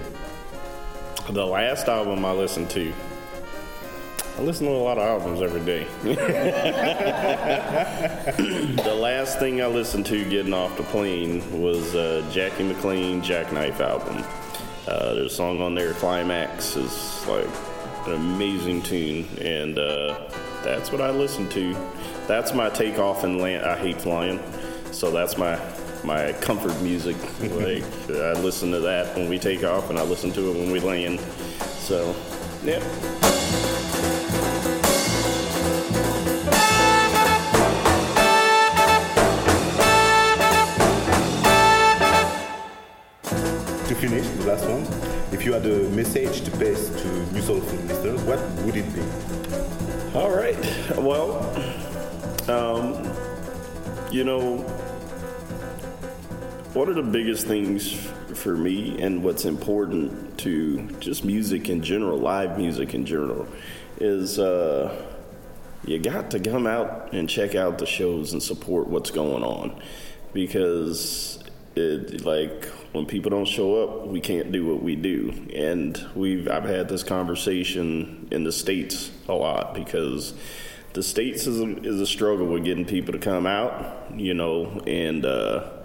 the 1.29 1.45
last 1.45 1.87
album 1.87 2.25
I 2.25 2.31
listened 2.33 2.69
to. 2.71 2.91
I 4.37 4.41
listen 4.41 4.65
to 4.65 4.71
a 4.71 4.75
lot 4.75 4.97
of 4.97 5.03
albums 5.03 5.41
every 5.41 5.61
day. 5.61 5.85
the 8.83 8.95
last 8.95 9.39
thing 9.39 9.61
I 9.61 9.67
listened 9.67 10.05
to 10.07 10.29
getting 10.29 10.53
off 10.53 10.75
the 10.77 10.83
plane 10.83 11.61
was 11.61 11.95
uh, 11.95 12.27
Jackie 12.31 12.63
McLean 12.63 13.21
Jackknife 13.21 13.79
album. 13.79 14.23
Uh, 14.87 15.13
there's 15.13 15.33
a 15.33 15.35
song 15.35 15.61
on 15.61 15.75
there, 15.75 15.93
Climax, 15.93 16.75
is 16.75 17.27
like 17.27 17.47
an 18.07 18.13
amazing 18.13 18.81
tune, 18.81 19.27
and 19.39 19.77
uh, 19.77 20.19
that's 20.63 20.91
what 20.91 21.01
I 21.01 21.11
listen 21.11 21.47
to. 21.49 21.73
That's 22.27 22.53
my 22.53 22.69
takeoff 22.69 23.23
and 23.23 23.39
land. 23.39 23.65
I 23.65 23.77
hate 23.77 24.01
flying, 24.01 24.39
so 24.91 25.11
that's 25.11 25.37
my 25.37 25.55
my 26.03 26.33
comfort 26.33 26.79
music. 26.81 27.15
like 27.39 27.83
I 28.09 28.33
listen 28.33 28.71
to 28.71 28.79
that 28.81 29.15
when 29.15 29.29
we 29.29 29.37
take 29.39 29.63
off, 29.63 29.89
and 29.89 29.99
I 29.99 30.03
listen 30.03 30.31
to 30.33 30.51
it 30.51 30.53
when 30.53 30.71
we 30.71 30.79
land. 30.79 31.19
So, 31.79 32.15
yeah. 32.63 32.79
To 43.87 43.95
finish, 43.95 44.27
the 44.27 44.45
last 44.45 44.65
one, 44.67 44.83
if 45.33 45.45
you 45.45 45.53
had 45.53 45.65
a 45.65 45.89
message 45.89 46.41
to 46.41 46.51
pass 46.51 46.89
to 47.01 47.07
New 47.33 47.41
Soul 47.41 47.61
Food 47.61 47.85
listeners, 47.87 48.21
what 48.23 48.39
would 48.63 48.75
it 48.75 48.93
be? 48.93 49.01
All 50.17 50.31
right. 50.31 50.57
Well, 50.97 51.39
um, 52.49 53.11
you 54.11 54.23
know, 54.23 54.65
one 56.73 56.87
of 56.87 56.95
the 56.95 57.03
biggest 57.03 57.47
things 57.47 57.91
for 58.33 58.55
me 58.55 59.01
and 59.01 59.23
what's 59.23 59.43
important 59.43 60.37
to 60.39 60.81
just 60.99 61.25
music 61.25 61.69
in 61.69 61.83
general, 61.83 62.17
live 62.17 62.57
music 62.57 62.93
in 62.93 63.05
general, 63.05 63.45
is 63.99 64.39
uh, 64.39 65.05
you 65.83 65.99
got 65.99 66.31
to 66.31 66.39
come 66.39 66.65
out 66.65 67.11
and 67.13 67.29
check 67.29 67.55
out 67.55 67.77
the 67.77 67.85
shows 67.85 68.31
and 68.31 68.41
support 68.41 68.87
what's 68.87 69.11
going 69.11 69.43
on. 69.43 69.81
Because 70.31 71.43
it 71.75 72.25
like 72.25 72.65
when 72.93 73.05
people 73.05 73.29
don't 73.29 73.47
show 73.47 73.81
up 73.83 74.07
we 74.07 74.19
can't 74.19 74.51
do 74.51 74.65
what 74.65 74.81
we 74.81 74.95
do. 74.95 75.47
And 75.53 76.01
we've 76.15 76.49
i've 76.49 76.65
had 76.65 76.89
this 76.89 77.03
conversation 77.03 78.27
in 78.31 78.43
the 78.43 78.51
states 78.51 79.11
a 79.27 79.33
lot 79.33 79.73
because 79.73 80.33
the 80.93 81.03
states 81.03 81.47
is 81.47 81.61
a, 81.61 81.77
is 81.83 82.01
a 82.01 82.05
struggle 82.05 82.47
with 82.47 82.65
getting 82.65 82.83
people 82.83 83.13
to 83.13 83.19
come 83.19 83.47
out 83.47 84.11
you 84.13 84.33
know 84.33 84.81
and 84.85 85.25
uh, 85.25 85.80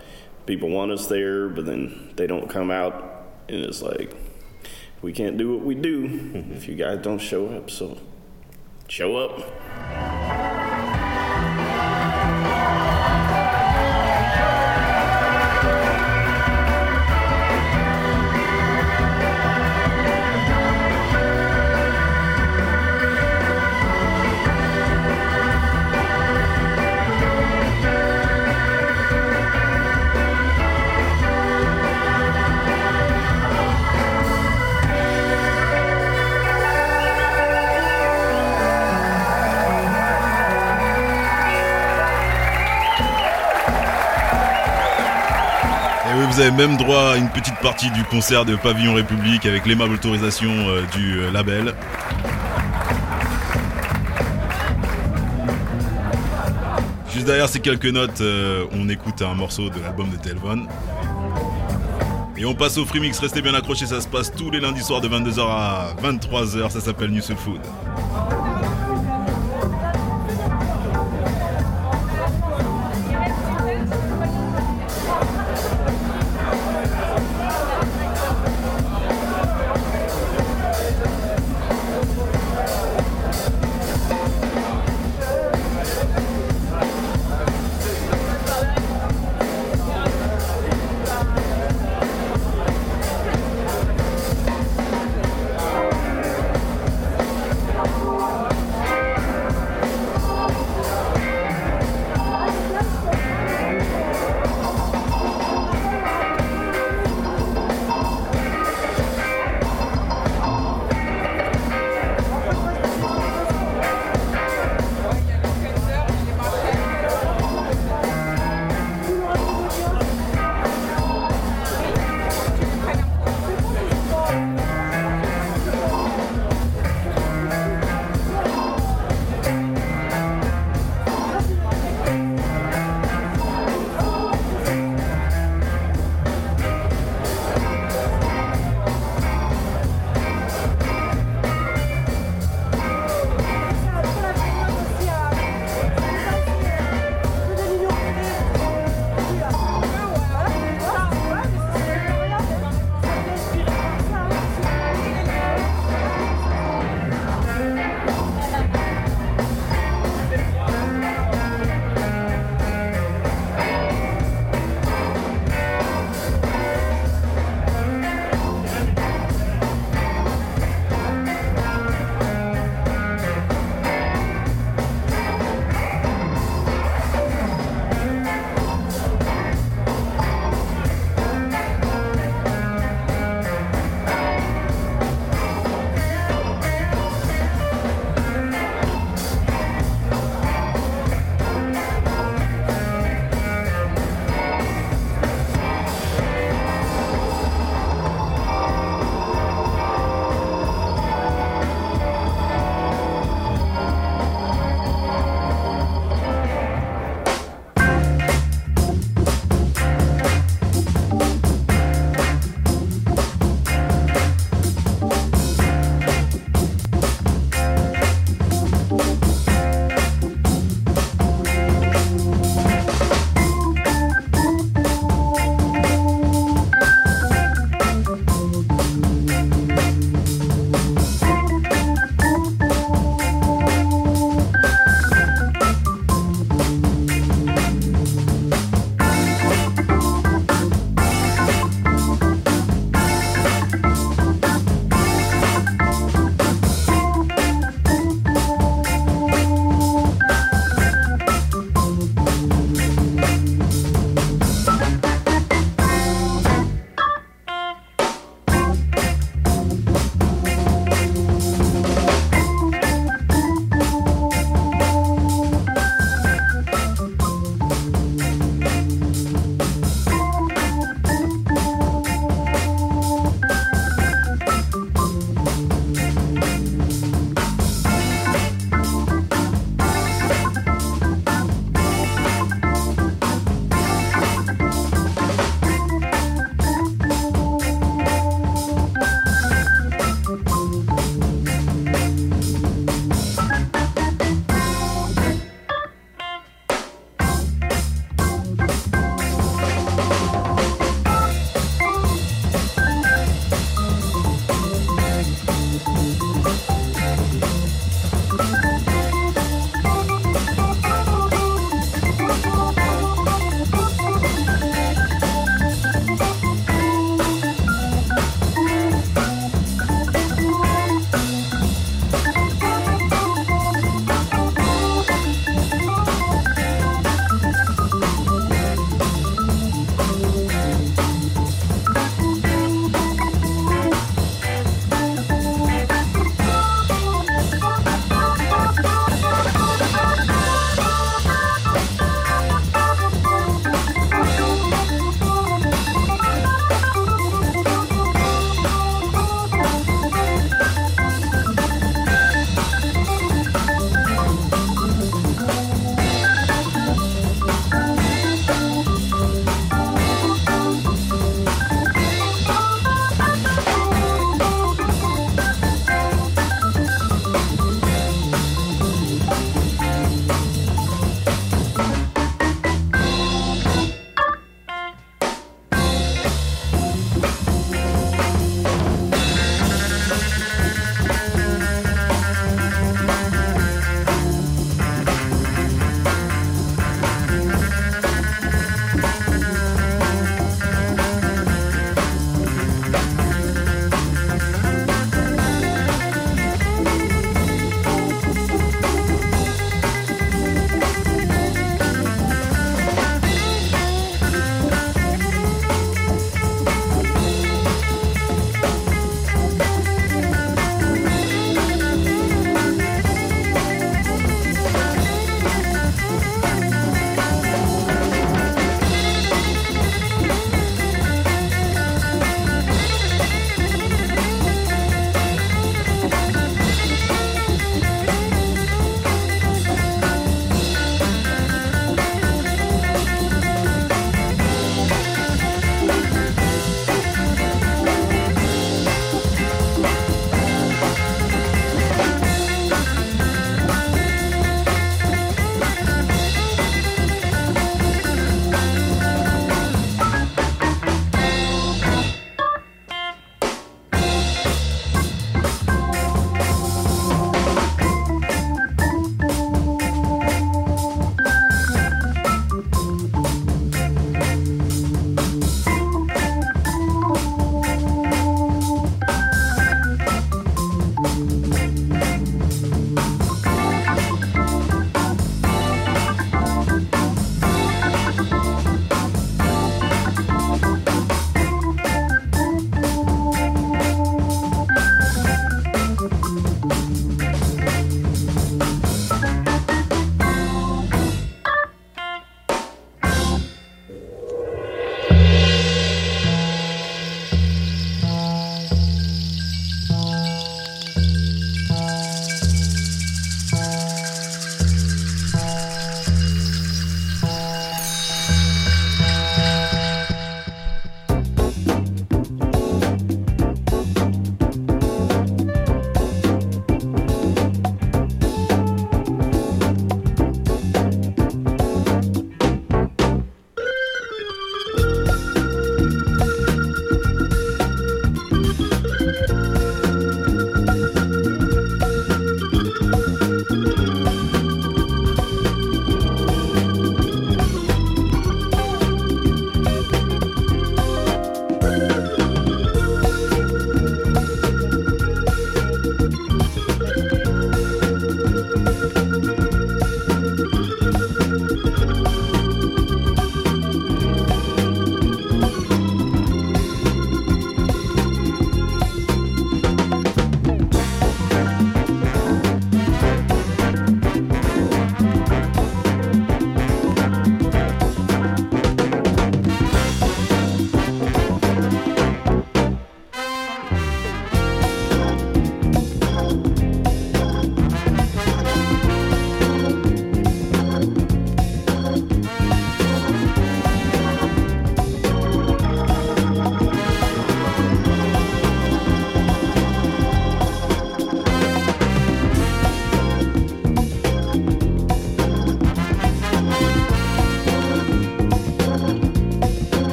people 0.47 0.69
want 0.69 0.91
us 0.93 1.07
there 1.07 1.49
but 1.49 1.67
then 1.67 2.13
they 2.17 2.27
don't 2.27 2.49
come 2.49 2.71
out 2.71 3.25
and 3.49 3.65
it's 3.65 3.83
like 3.83 4.15
we 5.03 5.13
can't 5.13 5.37
do 5.37 5.55
what 5.55 5.65
we 5.65 5.75
do 5.75 6.45
if 6.53 6.69
you 6.69 6.75
guys 6.75 6.99
don't 7.03 7.19
show 7.19 7.49
up 7.49 7.71
so 7.71 7.99
show 8.89 9.17
up 9.17 10.46
vous 46.37 46.43
avez 46.43 46.51
même 46.51 46.77
droit 46.77 47.13
à 47.13 47.17
une 47.17 47.31
petite 47.31 47.59
partie 47.63 47.91
du 47.93 48.05
concert 48.05 48.45
de 48.45 48.57
Pavillon 48.57 48.93
République 48.93 49.47
avec 49.47 49.65
l'aimable 49.65 49.95
autorisation 49.95 50.51
euh, 50.51 50.83
du 50.95 51.21
euh, 51.21 51.31
label. 51.31 51.73
Juste 57.11 57.25
derrière 57.25 57.49
ces 57.49 57.61
quelques 57.61 57.87
notes, 57.87 58.21
euh, 58.21 58.67
on 58.73 58.87
écoute 58.91 59.23
un 59.23 59.33
morceau 59.33 59.71
de 59.71 59.81
l'album 59.81 60.11
de 60.11 60.17
Delvon. 60.19 60.67
Et 62.37 62.45
on 62.45 62.55
passe 62.55 62.77
au 62.77 62.85
free 62.85 63.01
mix, 63.01 63.19
restez 63.19 63.41
bien 63.41 63.55
accrochés, 63.55 63.87
ça 63.87 64.03
se 64.03 64.09
passe 64.09 64.31
tous 64.31 64.51
les 64.51 64.61
lundis 64.61 64.83
soirs 64.83 65.01
de 65.01 65.09
22h 65.09 65.41
à 65.41 65.95
23h, 66.03 66.69
ça 66.69 66.81
s'appelle 66.83 67.13
New 67.13 67.23
Soul 67.23 67.37
Food. 67.37 67.63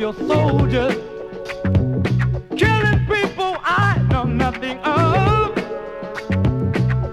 your 0.00 0.14
soldiers. 0.14 0.94
Killing 2.56 3.00
people 3.04 3.54
I 3.62 4.02
know 4.08 4.24
nothing 4.24 4.78
of. 4.78 5.54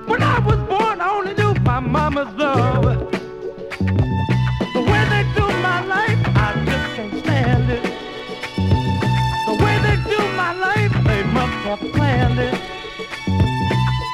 When 0.08 0.24
I 0.24 0.40
was 0.40 0.58
born, 0.70 1.02
I 1.02 1.10
only 1.18 1.34
knew 1.34 1.54
my 1.66 1.82
mama's 1.82 2.34
love. 2.36 2.84
The 4.76 4.82
way 4.90 5.04
they 5.14 5.24
do 5.36 5.46
my 5.68 5.80
life, 5.96 6.22
I 6.46 6.64
just 6.66 6.96
can't 6.96 7.20
stand 7.26 7.70
it. 7.72 7.84
The 9.48 9.56
way 9.62 9.76
they 9.86 9.98
do 10.14 10.20
my 10.38 10.54
life, 10.54 10.94
they 11.04 11.24
must 11.38 11.60
have 11.68 11.84
planned 11.92 12.40
it. 12.40 12.58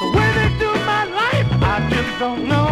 The 0.01 0.09
way 0.17 0.29
they 0.39 0.49
do 0.57 0.71
my 0.93 1.03
life, 1.21 1.49
I 1.61 1.87
just 1.91 2.19
don't 2.19 2.47
know. 2.47 2.62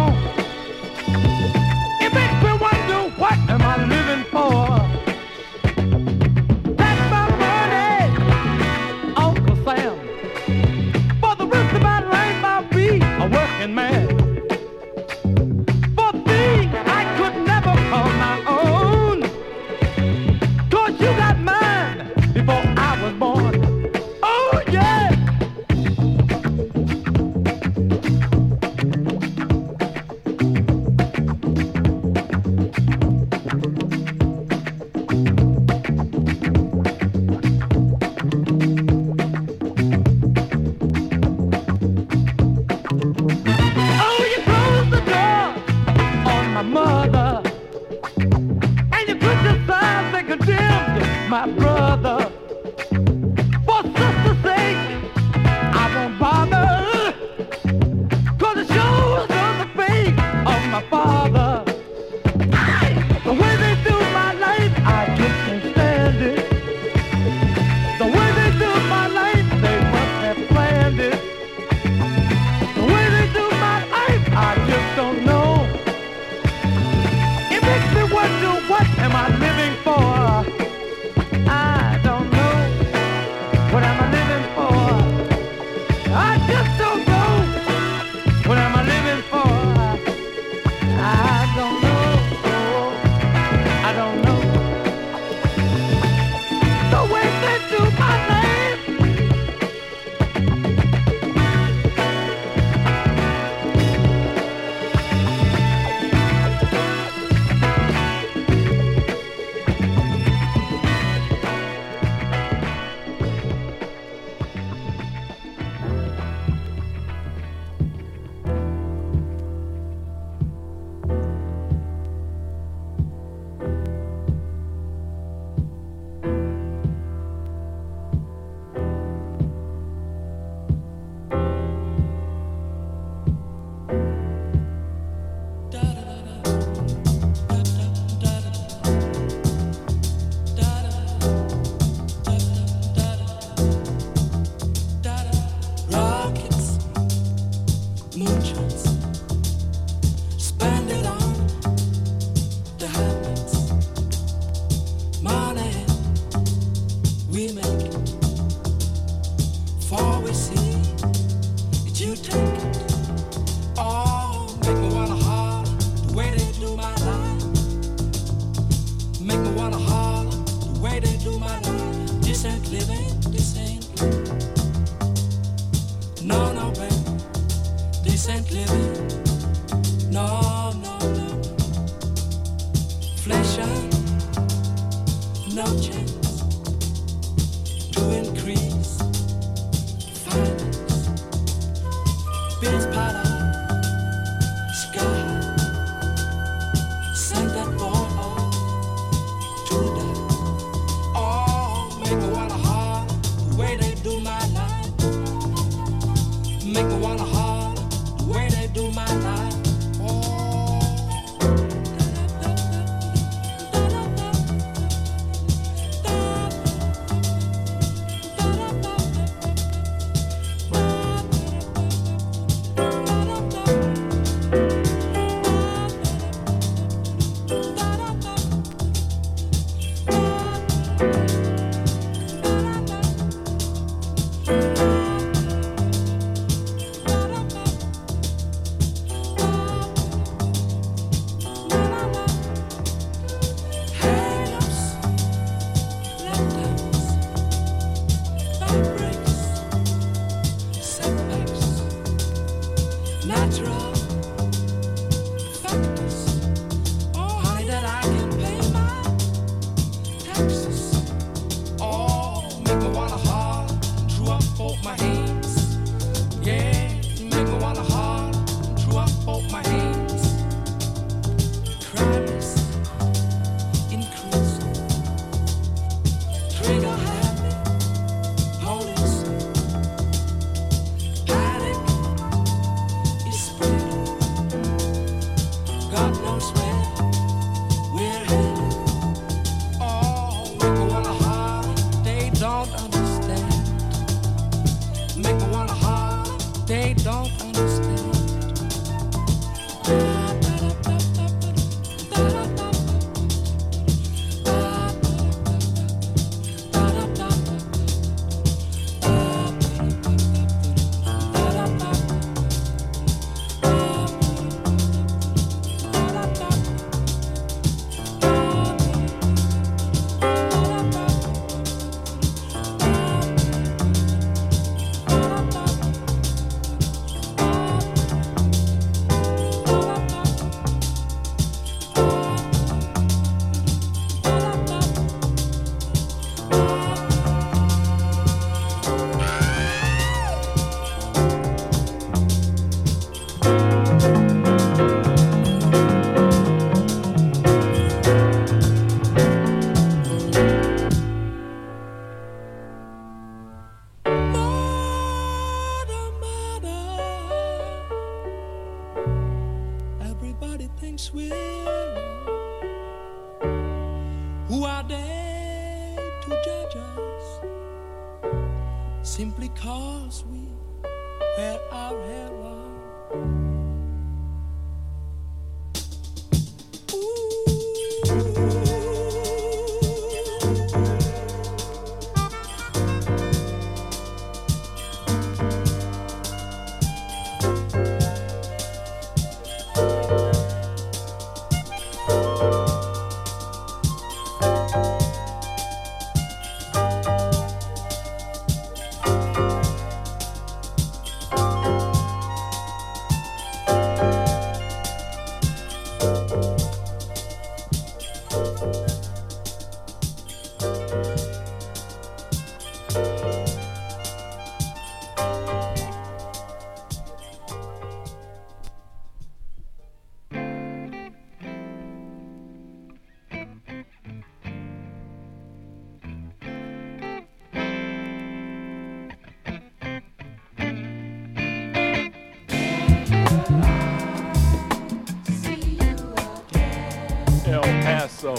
Paso. 438.22 438.36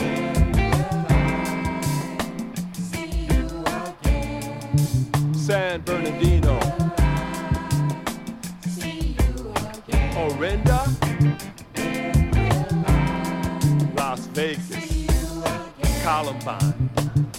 San 5.35 5.83
Bernardino. 5.83 6.57
Orinda. 10.15 10.85
Las 13.97 14.31
Vegas. 14.33 14.63
Columbine. 16.03 17.32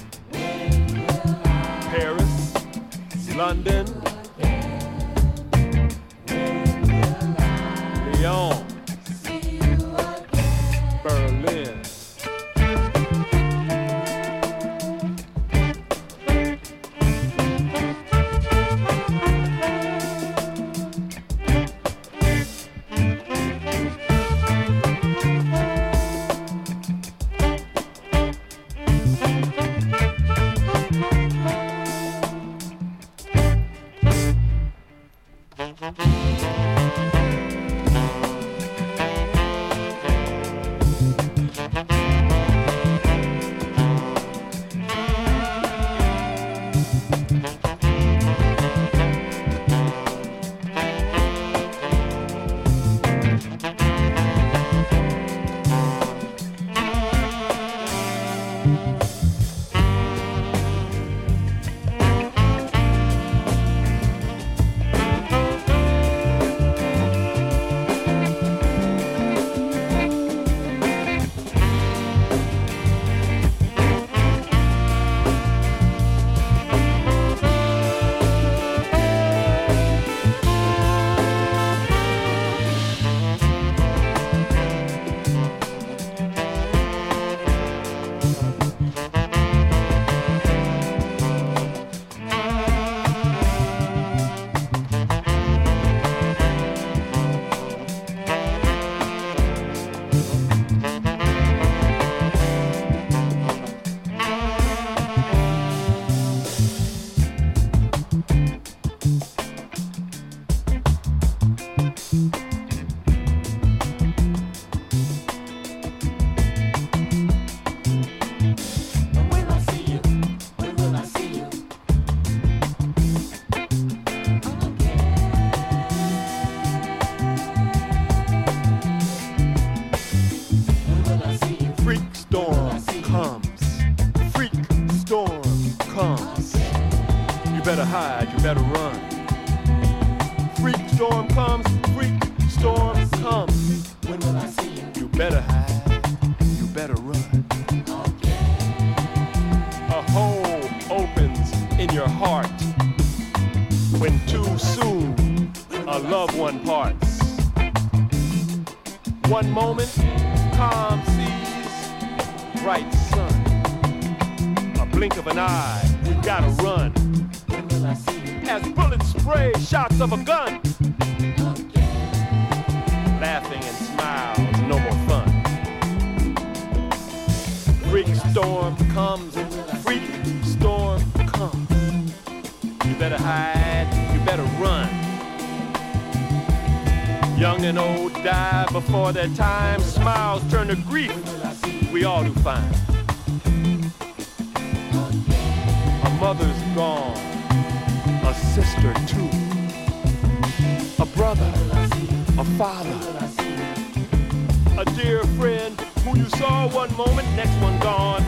Saw 206.54 206.68
one 206.68 206.96
moment, 206.96 207.28
next 207.34 207.56
one 207.60 207.78
gone. 207.80 208.22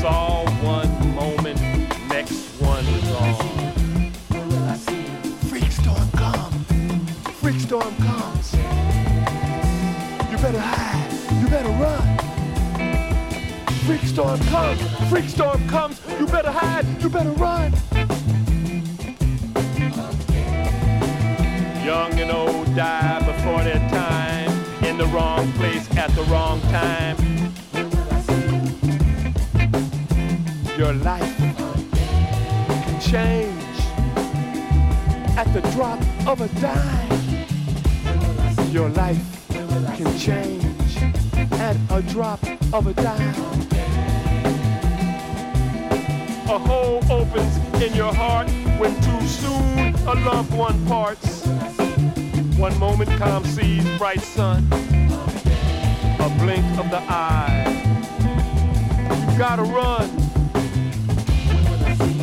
Saw 0.00 0.44
one 0.62 0.90
moment, 1.14 1.60
next 2.08 2.60
one 2.60 2.84
gone. 2.84 3.34
When 4.30 4.48
will 4.48 4.64
I 4.64 4.76
see 4.76 4.96
you? 4.96 5.30
Freak 5.50 5.70
storm 5.70 6.10
comes. 6.22 6.66
Freak 7.40 7.60
storm 7.60 7.94
comes. 8.08 8.52
You 10.30 10.36
better 10.44 10.62
hide. 10.72 11.12
You 11.40 11.48
better 11.48 11.74
run. 11.84 12.06
Freak 13.86 14.02
storm 14.02 14.40
comes. 14.54 14.80
Freak 15.08 15.28
storm 15.28 15.68
comes. 15.68 16.00
You 16.18 16.26
better 16.26 16.50
hide. 16.50 16.86
You 17.02 17.08
better 17.08 17.34
run. 17.44 17.72
Young 21.84 22.12
and 22.18 22.30
old 22.32 22.74
die 22.74 23.20
before 23.20 23.62
their 23.62 23.88
time. 23.90 24.55
The 24.96 25.06
wrong 25.08 25.52
place 25.52 25.86
at 25.98 26.10
the 26.12 26.22
wrong 26.22 26.58
time. 26.72 27.16
Your 30.78 30.94
life 30.94 31.36
can 31.36 33.00
change 33.00 33.78
at 35.36 35.52
the 35.52 35.60
drop 35.72 36.00
of 36.26 36.40
a 36.40 36.48
dime. 36.60 37.10
Your 38.72 38.88
life 38.88 39.20
can 39.96 40.18
change 40.18 40.64
at 41.52 41.76
a 41.90 42.00
drop 42.00 42.42
of 42.72 42.86
a 42.86 42.94
dime. 42.94 43.34
A 46.48 46.58
hole 46.58 47.02
opens 47.10 47.82
in 47.82 47.92
your 47.94 48.14
heart 48.14 48.48
when 48.78 48.94
too 49.02 49.26
soon 49.26 49.94
a 50.06 50.14
loved 50.24 50.54
one 50.54 50.86
parts. 50.86 51.35
One 52.56 52.78
moment 52.78 53.10
calm 53.18 53.44
sees 53.44 53.84
bright 53.98 54.20
sun, 54.20 54.66
a 54.72 56.28
blink 56.40 56.64
of 56.78 56.90
the 56.90 57.02
eye. 57.06 57.64
You 59.30 59.38
gotta 59.38 59.62
run. 59.62 60.08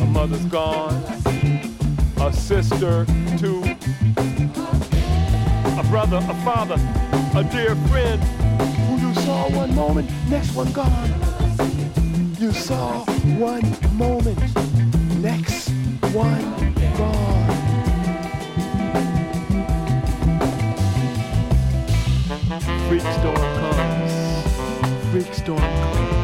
A 0.02 0.06
mother's 0.06 0.44
gone, 0.46 1.02
a 2.20 2.32
sister 2.32 3.06
too, 3.38 3.62
a 5.78 5.84
brother, 5.88 6.16
a 6.16 6.34
father, 6.44 6.80
a 7.38 7.44
dear 7.44 7.76
friend 7.86 8.20
who 8.88 9.06
you 9.06 9.14
saw 9.14 9.48
one 9.50 9.74
moment, 9.74 10.10
next 10.28 10.52
one 10.54 10.72
gone. 10.72 11.14
You 12.40 12.50
saw 12.52 13.04
one 13.38 13.64
moment, 13.96 14.38
next 15.20 15.70
one 16.12 16.74
gone. 16.96 17.33
Storm 23.12 23.36
comes, 23.36 25.10
freak 25.10 25.34
storm 25.34 25.58
comes. 25.58 26.23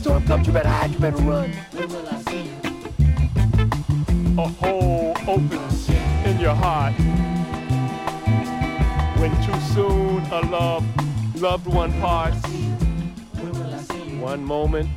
Storm 0.00 0.26
comes, 0.26 0.46
you 0.46 0.52
better 0.52 0.68
hide, 0.68 0.90
you 0.90 0.98
better 0.98 1.16
run. 1.18 1.52
Will 1.74 2.08
I 2.08 2.22
see 2.22 2.44
you? 2.44 2.56
A 4.38 4.48
hole 4.48 5.14
opens 5.28 5.90
in 6.24 6.40
your 6.40 6.54
heart 6.54 6.94
when 9.20 9.30
too 9.44 9.60
soon 9.74 10.24
a 10.32 10.40
love, 10.46 10.84
loved 11.38 11.66
one 11.66 11.92
parts. 12.00 12.42
When 12.46 13.52
will 13.52 13.74
I 13.74 13.82
see 13.82 14.12
you? 14.12 14.20
One 14.20 14.42
moment, 14.42 14.88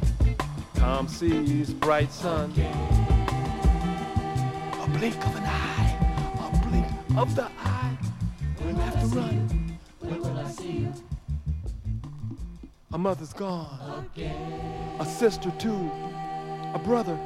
calm 0.75 1.09
seas, 1.09 1.73
bright 1.73 2.09
sun. 2.09 2.53
A 4.81 4.87
blink 4.97 5.17
of 5.17 5.35
an 5.35 5.43
eye, 5.43 5.97
a 6.39 6.49
blink 6.65 6.87
of 7.17 7.35
the 7.35 7.49
mother's 13.03 13.33
gone. 13.33 14.07
A 14.99 15.05
sister 15.05 15.51
too. 15.59 15.91
A 16.73 16.79
brother. 16.79 17.19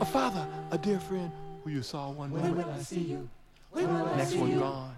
A 0.00 0.04
father. 0.04 0.46
A 0.72 0.78
dear 0.78 0.98
friend 0.98 1.30
who 1.62 1.70
you 1.70 1.82
saw 1.82 2.10
one 2.10 2.30
When 2.32 2.42
moment. 2.42 2.66
will 2.66 2.74
I 2.74 2.78
see 2.80 3.00
you? 3.00 3.28
When 3.70 3.86
will 3.88 4.06
I 4.08 4.16
Next 4.16 4.30
see 4.30 4.38
one 4.38 4.50
you? 4.50 4.58
gone. 4.58 4.96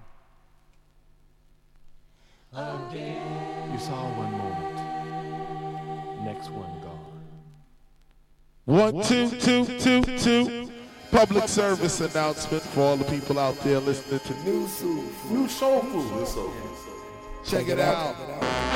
You 3.70 3.78
saw 3.78 4.08
one 4.16 4.32
moment. 4.32 4.76
Next 6.24 6.50
one 6.50 6.80
gone. 6.80 7.04
One, 8.64 9.02
two, 9.04 9.28
two, 9.28 9.64
two, 9.78 10.02
two. 10.18 10.70
public 11.10 11.48
service 11.48 12.00
announcement 12.00 12.62
for 12.62 12.80
all 12.80 12.96
the 12.96 13.04
people 13.04 13.38
out 13.38 13.58
there 13.60 13.78
listening 13.80 14.20
to 14.20 14.34
New 14.44 14.66
Soul, 14.66 15.04
New 15.30 15.48
Soul 15.48 15.80
Food. 15.82 16.28
Check 17.44 17.68
it 17.68 17.78
out. 17.78 18.67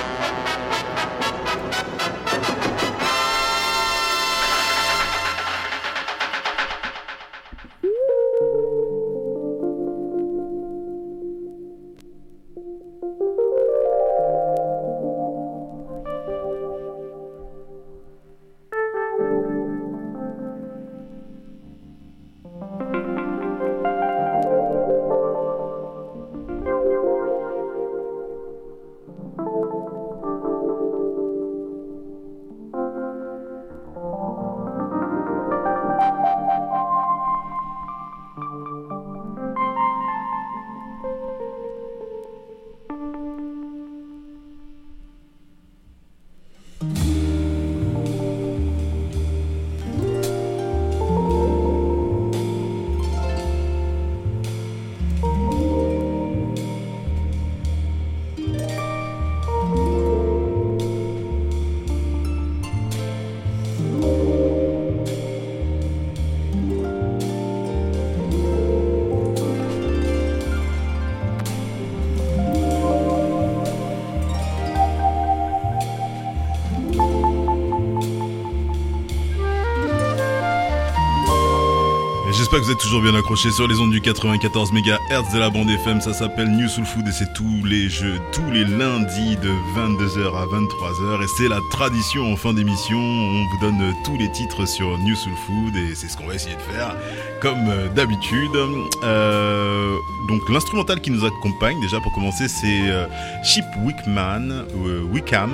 Que 82.53 82.59
vous 82.59 82.71
êtes 82.71 82.79
toujours 82.81 83.01
bien 83.01 83.15
accrochés 83.15 83.51
sur 83.51 83.67
les 83.67 83.81
ondes 83.81 83.93
du 83.93 84.03
94 84.03 84.73
MHz 84.73 85.33
de 85.33 85.39
la 85.39 85.49
bande 85.49 85.71
FM. 85.71 86.03
Ça 86.03 86.13
s'appelle 86.13 86.51
New 86.51 86.69
Soul 86.69 86.85
Food 86.85 87.09
et 87.09 87.11
c'est 87.11 87.33
tous 87.33 87.65
les 87.65 87.89
jeux, 87.89 88.21
tous 88.31 88.51
les 88.51 88.67
lundis 88.67 89.37
de 89.37 89.49
22h 89.75 90.37
à 90.37 90.45
23h. 90.45 91.25
Et 91.25 91.29
c'est 91.39 91.49
la 91.49 91.61
tradition 91.71 92.31
en 92.31 92.37
fin 92.37 92.53
d'émission. 92.53 92.99
On 92.99 93.47
vous 93.47 93.59
donne 93.63 93.95
tous 94.05 94.19
les 94.19 94.31
titres 94.33 94.67
sur 94.67 94.99
New 94.99 95.17
Soul 95.17 95.33
Food 95.47 95.75
et 95.77 95.95
c'est 95.95 96.09
ce 96.09 96.17
qu'on 96.19 96.27
va 96.27 96.35
essayer 96.35 96.55
de 96.55 96.61
faire 96.61 96.95
comme 97.41 97.71
euh, 97.71 97.89
d'habitude. 97.89 98.55
Euh, 99.03 99.97
donc 100.29 100.47
l'instrumental 100.51 101.01
qui 101.01 101.11
nous 101.11 101.25
accompagne 101.25 101.81
déjà 101.81 102.01
pour 102.01 102.13
commencer 102.13 102.49
c'est 102.49 102.83
euh, 102.83 103.07
Chip 103.43 103.65
Wickman, 103.83 104.51
euh, 104.51 105.03
Wickham. 105.11 105.53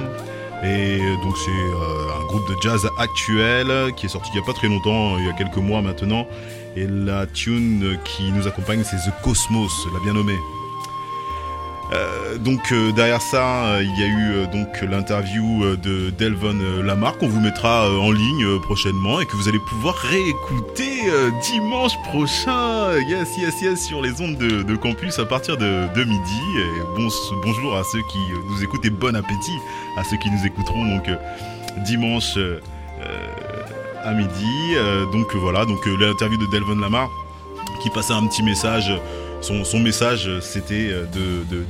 Et 0.65 0.99
donc 1.23 1.37
c'est 1.37 1.51
euh, 1.51 2.21
un 2.21 2.27
groupe 2.27 2.49
de 2.49 2.57
jazz 2.61 2.89
actuel 2.99 3.93
qui 3.97 4.07
est 4.07 4.09
sorti 4.09 4.31
il 4.33 4.39
n'y 4.39 4.43
a 4.43 4.47
pas 4.47 4.53
très 4.53 4.69
longtemps, 4.69 5.17
il 5.19 5.27
y 5.27 5.29
a 5.29 5.33
quelques 5.33 5.57
mois 5.57 5.83
maintenant. 5.83 6.27
Et 6.77 6.87
la 6.87 7.27
tune 7.27 7.99
qui 8.05 8.33
nous 8.33 8.47
accompagne 8.47 8.83
c'est 8.85 8.97
The 8.97 9.15
Cosmos, 9.23 9.87
la 9.93 10.01
bien 10.01 10.15
nommée. 10.15 10.39
Euh, 11.93 12.37
donc 12.37 12.71
euh, 12.71 12.93
derrière 12.93 13.23
ça, 13.23 13.65
euh, 13.65 13.83
il 13.83 13.99
y 13.99 14.05
a 14.05 14.07
eu 14.07 14.47
donc 14.49 14.83
l'interview 14.83 15.77
de 15.77 16.11
Delvon 16.11 16.83
Lamar 16.83 17.17
qu'on 17.17 17.29
vous 17.29 17.41
mettra 17.41 17.91
en 17.91 18.11
ligne 18.11 18.61
prochainement 18.61 19.21
et 19.21 19.27
que 19.27 19.37
vous 19.37 19.49
allez 19.49 19.59
pouvoir 19.59 19.95
réécouter 19.95 21.11
dimanche 21.43 21.97
prochain. 22.05 22.93
Yes, 23.09 23.39
yes, 23.39 23.63
yes, 23.63 23.87
sur 23.87 24.03
les 24.03 24.21
ondes 24.21 24.37
de, 24.37 24.77
campus 24.77 25.19
à 25.19 25.25
partir 25.25 25.57
de, 25.57 26.05
midi. 26.05 26.43
Bonjour 27.43 27.77
à 27.77 27.83
ceux 27.85 28.03
qui 28.11 28.19
nous 28.51 28.63
écoutent 28.63 28.85
et 28.85 28.91
bon 28.91 29.17
appétit 29.17 29.59
à 29.97 30.05
ceux 30.05 30.17
qui 30.19 30.31
nous 30.31 30.45
écouteront 30.45 30.85
donc 30.85 31.11
dimanche 31.85 32.39
à 34.05 34.13
midi. 34.13 34.75
Donc 35.13 35.35
voilà, 35.35 35.65
donc 35.65 35.87
l'interview 35.87 36.39
de 36.39 36.47
Delvon 36.47 36.77
Lamar 36.77 37.09
qui 37.83 37.91
passait 37.91 38.13
un 38.13 38.27
petit 38.27 38.43
message. 38.43 38.93
Son, 39.41 39.79
message, 39.79 40.27
euh, 40.27 40.41
c'était 40.41 40.91
euh, 40.91 41.05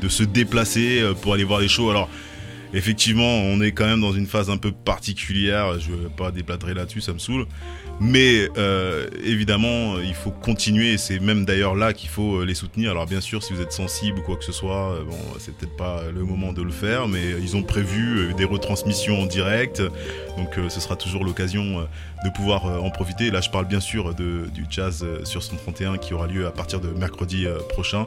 de, 0.00 0.08
se 0.08 0.22
déplacer 0.22 1.00
euh, 1.00 1.14
pour 1.14 1.34
aller 1.34 1.44
voir 1.44 1.60
les 1.60 1.68
shows. 1.68 1.90
Alors, 1.90 2.08
effectivement, 2.72 3.36
on 3.42 3.60
est 3.60 3.72
quand 3.72 3.84
même 3.84 4.00
dans 4.00 4.12
une 4.12 4.26
phase 4.26 4.50
un 4.50 4.56
peu 4.56 4.72
particulière. 4.72 5.78
Je 5.78 5.90
vais 5.92 6.08
pas 6.16 6.30
déplatrer 6.30 6.74
là-dessus, 6.74 7.02
ça 7.02 7.12
me 7.12 7.18
saoule. 7.18 7.46
Mais 8.00 8.48
euh, 8.56 9.08
évidemment, 9.24 9.98
il 9.98 10.14
faut 10.14 10.30
continuer. 10.30 10.98
C'est 10.98 11.18
même 11.18 11.44
d'ailleurs 11.44 11.74
là 11.74 11.92
qu'il 11.92 12.08
faut 12.08 12.36
euh, 12.36 12.44
les 12.44 12.54
soutenir. 12.54 12.92
Alors 12.92 13.06
bien 13.06 13.20
sûr, 13.20 13.42
si 13.42 13.52
vous 13.52 13.60
êtes 13.60 13.72
sensible 13.72 14.20
ou 14.20 14.22
quoi 14.22 14.36
que 14.36 14.44
ce 14.44 14.52
soit, 14.52 14.92
euh, 14.92 15.04
bon, 15.04 15.18
c'est 15.38 15.56
peut-être 15.56 15.76
pas 15.76 16.02
le 16.14 16.22
moment 16.22 16.52
de 16.52 16.62
le 16.62 16.70
faire, 16.70 17.08
mais 17.08 17.32
ils 17.42 17.56
ont 17.56 17.62
prévu 17.62 18.34
des 18.34 18.44
retransmissions 18.44 19.22
en 19.22 19.26
direct. 19.26 19.82
Donc 20.36 20.56
ce 20.68 20.80
sera 20.80 20.94
toujours 20.94 21.24
l'occasion 21.24 21.88
de 22.24 22.30
pouvoir 22.30 22.64
en 22.82 22.90
profiter. 22.90 23.30
Là, 23.30 23.40
je 23.40 23.50
parle 23.50 23.66
bien 23.66 23.80
sûr 23.80 24.14
de, 24.14 24.46
du 24.54 24.66
jazz 24.70 25.04
sur 25.24 25.42
131 25.42 25.98
qui 25.98 26.14
aura 26.14 26.28
lieu 26.28 26.46
à 26.46 26.52
partir 26.52 26.80
de 26.80 26.88
mercredi 26.90 27.46
prochain. 27.68 28.06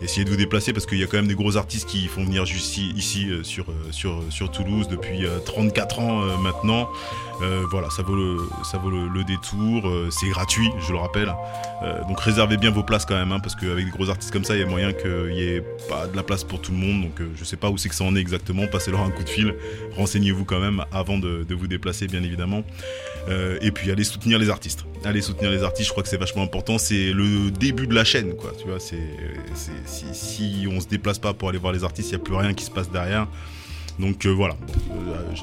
Essayez 0.00 0.24
de 0.24 0.30
vous 0.30 0.36
déplacer 0.36 0.72
parce 0.72 0.86
qu'il 0.86 0.98
y 0.98 1.02
a 1.02 1.06
quand 1.06 1.16
même 1.16 1.26
des 1.26 1.34
gros 1.34 1.56
artistes 1.56 1.88
qui 1.88 2.06
font 2.06 2.24
venir 2.24 2.44
ici, 2.44 2.92
ici 2.96 3.28
sur, 3.42 3.66
sur, 3.90 4.22
sur 4.30 4.50
Toulouse 4.50 4.86
depuis 4.88 5.26
euh, 5.26 5.38
34 5.44 5.98
ans 6.00 6.20
maintenant. 6.38 6.88
Voilà, 7.70 7.88
ça 7.90 8.02
vaut 8.02 8.16
le, 8.16 8.36
ça 8.64 8.78
vaut 8.78 8.90
le 8.90 9.24
détour. 9.28 9.86
euh, 9.86 10.08
c'est 10.10 10.28
gratuit, 10.28 10.70
je 10.86 10.92
le 10.92 10.98
rappelle. 10.98 11.32
Euh, 11.82 12.02
donc 12.08 12.20
réservez 12.20 12.56
bien 12.56 12.70
vos 12.70 12.82
places 12.82 13.04
quand 13.04 13.14
même, 13.14 13.30
hein, 13.30 13.40
parce 13.40 13.54
qu'avec 13.54 13.84
des 13.84 13.90
gros 13.90 14.10
artistes 14.10 14.32
comme 14.32 14.44
ça, 14.44 14.56
il 14.56 14.60
y 14.60 14.64
a 14.64 14.66
moyen 14.66 14.92
qu'il 14.92 15.34
y 15.34 15.42
ait 15.42 15.62
pas 15.88 16.06
de 16.06 16.16
la 16.16 16.22
place 16.22 16.42
pour 16.42 16.60
tout 16.60 16.72
le 16.72 16.78
monde. 16.78 17.02
Donc 17.02 17.20
euh, 17.20 17.28
je 17.36 17.44
sais 17.44 17.56
pas 17.56 17.70
où 17.70 17.78
c'est 17.78 17.88
que 17.88 17.94
ça 17.94 18.04
en 18.04 18.16
est 18.16 18.20
exactement. 18.20 18.66
Passez-leur 18.66 19.00
un 19.00 19.10
coup 19.10 19.22
de 19.22 19.28
fil. 19.28 19.54
Renseignez-vous 19.96 20.44
quand 20.44 20.60
même 20.60 20.84
avant 20.92 21.18
de, 21.18 21.46
vous 21.50 21.66
déplacer, 21.66 22.06
bien 22.06 22.22
évidemment. 22.22 22.64
Et 23.60 23.72
puis 23.72 23.90
allez 23.90 24.04
soutenir 24.04 24.38
les 24.38 24.48
artistes. 24.48 24.84
Allez 25.04 25.20
soutenir 25.20 25.50
les 25.50 25.62
artistes. 25.62 25.88
Je 25.88 25.92
crois 25.92 26.02
que 26.02 26.08
c'est 26.08 26.16
vachement 26.16 26.42
important. 26.42 26.78
C'est 26.78 27.12
le 27.12 27.50
début 27.50 27.86
de 27.86 27.94
la 27.94 28.04
chaîne, 28.04 28.34
quoi. 28.34 28.52
Tu 28.58 28.66
vois, 28.66 28.80
si, 28.80 28.96
si 30.12 30.66
on 30.70 30.80
se 30.80 30.86
déplace 30.86 31.18
pas 31.18 31.34
pour 31.34 31.50
aller 31.50 31.58
voir 31.58 31.72
les 31.72 31.84
artistes, 31.84 32.08
il 32.08 32.12
y 32.12 32.16
a 32.16 32.20
plus 32.20 32.34
rien 32.34 32.54
qui 32.54 32.64
se 32.64 32.70
passe 32.70 32.90
derrière. 32.90 33.26
Donc 33.98 34.26
euh, 34.26 34.30
voilà, 34.30 34.54
Euh, 34.90 35.34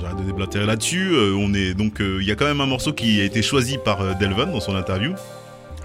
j'arrête 0.00 0.18
de 0.18 0.24
déblatérer 0.24 0.66
là-dessus. 0.66 1.12
Euh, 1.12 1.34
on 1.34 1.54
est 1.54 1.74
donc, 1.74 2.00
euh, 2.00 2.18
il 2.20 2.26
y 2.26 2.30
a 2.30 2.34
quand 2.34 2.44
même 2.44 2.60
un 2.60 2.66
morceau 2.66 2.92
qui 2.92 3.20
a 3.20 3.24
été 3.24 3.42
choisi 3.42 3.78
par 3.82 4.16
Delvon 4.16 4.46
dans 4.46 4.60
son 4.60 4.76
interview. 4.76 5.14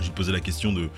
J'ai 0.01 0.11
posé 0.11 0.31
la 0.31 0.39
question 0.39 0.73
de 0.73 0.89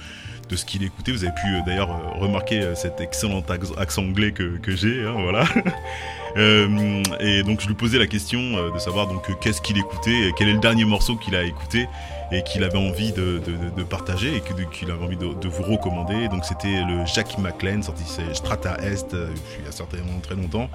ce 0.56 0.66
qu'il 0.66 0.84
écoutait. 0.84 1.12
Vous 1.12 1.24
avez 1.24 1.34
pu 1.34 1.64
d'ailleurs 1.66 2.20
remarquer 2.20 2.74
cet 2.76 3.00
excellent 3.00 3.44
accent 3.78 4.02
anglais 4.02 4.32
que, 4.32 4.58
que 4.58 4.76
j'ai, 4.76 5.04
hein, 5.06 5.16
voilà. 5.18 5.46
Euh, 6.38 7.04
et 7.20 7.44
donc 7.44 7.62
je 7.62 7.68
lui 7.68 7.74
posais 7.74 7.98
la 7.98 8.08
question 8.08 8.40
euh, 8.40 8.72
de 8.72 8.80
savoir 8.80 9.08
donc 9.08 9.30
euh, 9.30 9.34
qu'est-ce 9.42 9.62
qu'il 9.62 9.78
écoutait, 9.78 10.32
quel 10.38 10.50
est 10.50 10.54
le 10.54 10.60
dernier 10.60 10.86
morceau 10.86 11.16
qu'il 11.16 11.36
a 11.36 11.44
écouté 11.44 11.88
et 12.32 12.44
qu'il 12.44 12.64
avait 12.64 12.78
envie 12.78 13.12
de, 13.12 13.42
partager 13.90 14.36
et 14.36 14.42
qu'il 14.72 14.92
avait 14.92 15.04
envie 15.04 15.18
de, 15.18 15.48
vous 15.48 15.64
recommander. 15.64 16.28
Donc 16.28 16.46
c'était 16.46 16.84
le 16.84 17.04
Jackie 17.04 17.42
McLean, 17.42 17.82
sorti 17.82 18.04
chez 18.04 18.36
Strata 18.36 18.78
Est, 18.84 19.16
il 19.16 19.66
y 19.66 19.68
a 19.68 19.72
certainement 19.72 20.20
très 20.22 20.36
longtemps. 20.36 20.70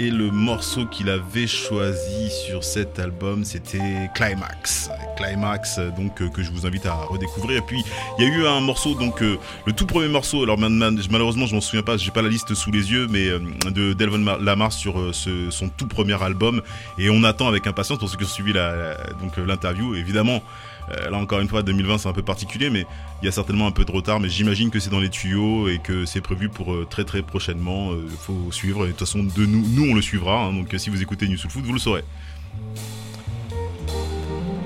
Et 0.00 0.10
le 0.10 0.32
morceau 0.32 0.86
qu'il 0.86 1.10
avait 1.10 1.46
choisi 1.46 2.28
sur 2.28 2.64
cet 2.64 2.98
album, 2.98 3.44
c'était 3.44 4.10
Climax. 4.16 4.90
Climax, 5.16 5.78
donc 5.96 6.16
que 6.32 6.42
je 6.42 6.50
vous 6.50 6.66
invite 6.66 6.86
à 6.86 6.94
redécouvrir. 6.94 7.58
Et 7.58 7.64
puis 7.64 7.84
il 8.18 8.24
y 8.24 8.28
a 8.28 8.30
eu 8.30 8.46
un 8.48 8.60
morceau, 8.60 8.94
donc 8.94 9.20
le 9.20 9.72
tout 9.76 9.86
premier 9.86 10.08
morceau. 10.08 10.42
Alors 10.42 10.58
malheureusement, 10.58 11.46
je 11.46 11.54
m'en 11.54 11.60
souviens 11.60 11.84
pas, 11.84 11.98
j'ai 11.98 12.10
pas 12.10 12.22
la 12.22 12.30
liste 12.30 12.52
sous 12.54 12.72
les 12.72 12.90
yeux, 12.90 13.06
mais 13.08 13.28
de 13.70 13.92
Delvon 13.92 14.15
Ma- 14.22 14.38
Lamar 14.38 14.72
sur 14.72 14.98
euh, 15.00 15.12
son 15.12 15.68
tout 15.68 15.86
premier 15.86 16.20
album. 16.22 16.62
Et 16.98 17.10
on 17.10 17.24
attend 17.24 17.48
avec 17.48 17.66
impatience 17.66 17.98
pour 17.98 18.08
ceux 18.08 18.16
qui 18.16 18.24
ont 18.24 18.28
suivi 18.28 18.52
la, 18.52 18.94
donc 19.20 19.38
euh, 19.38 19.46
l'interview. 19.46 19.94
Évidemment, 19.94 20.42
euh, 20.90 21.10
là 21.10 21.16
encore 21.18 21.40
une 21.40 21.48
fois, 21.48 21.62
2020 21.62 21.98
c'est 21.98 22.08
un 22.08 22.12
peu 22.12 22.22
particulier, 22.22 22.70
mais 22.70 22.86
il 23.22 23.26
y 23.26 23.28
a 23.28 23.32
certainement 23.32 23.66
un 23.66 23.72
peu 23.72 23.84
de 23.84 23.92
retard. 23.92 24.20
Mais 24.20 24.28
j'imagine 24.28 24.70
que 24.70 24.78
c'est 24.80 24.90
dans 24.90 25.00
les 25.00 25.10
tuyaux 25.10 25.68
et 25.68 25.78
que 25.78 26.04
c'est 26.06 26.20
prévu 26.20 26.48
pour 26.48 26.74
très 26.88 27.04
très 27.04 27.22
prochainement. 27.22 27.90
Faut 28.20 28.50
suivre. 28.52 28.84
Et 28.84 28.88
de 28.88 28.92
toute 28.92 29.00
façon, 29.00 29.22
de 29.22 29.46
nous, 29.46 29.64
nous 29.68 29.90
on 29.90 29.94
le 29.94 30.02
suivra. 30.02 30.44
hein. 30.46 30.52
donc 30.52 30.74
si 30.78 30.90
vous 30.90 31.02
écoutez 31.02 31.26
New 31.28 31.36
Soul 31.36 31.50
Food, 31.50 31.64
vous 31.64 31.72
le 31.72 31.78
saurez. 31.78 32.04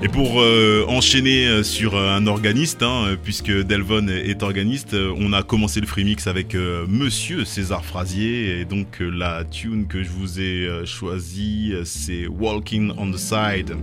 Et 0.03 0.07
pour 0.07 0.41
euh, 0.41 0.83
enchaîner 0.87 1.45
euh, 1.47 1.61
sur 1.61 1.95
euh, 1.95 2.09
un 2.09 2.25
organiste, 2.25 2.81
hein, 2.81 3.15
puisque 3.21 3.51
Delvon 3.51 4.07
est 4.07 4.41
organiste, 4.41 4.95
on 4.95 5.31
a 5.31 5.43
commencé 5.43 5.79
le 5.79 5.85
free 5.85 6.03
mix 6.03 6.25
avec 6.25 6.55
Monsieur 6.55 7.45
César 7.45 7.85
Frasier, 7.85 8.59
et 8.59 8.65
donc 8.65 8.97
la 8.99 9.43
tune 9.43 9.87
que 9.87 10.01
je 10.01 10.09
vous 10.09 10.39
ai 10.39 10.85
choisie, 10.85 11.73
c'est 11.83 12.27
Walking 12.27 12.91
on 12.97 13.11
the 13.11 13.17
Side. 13.17 13.75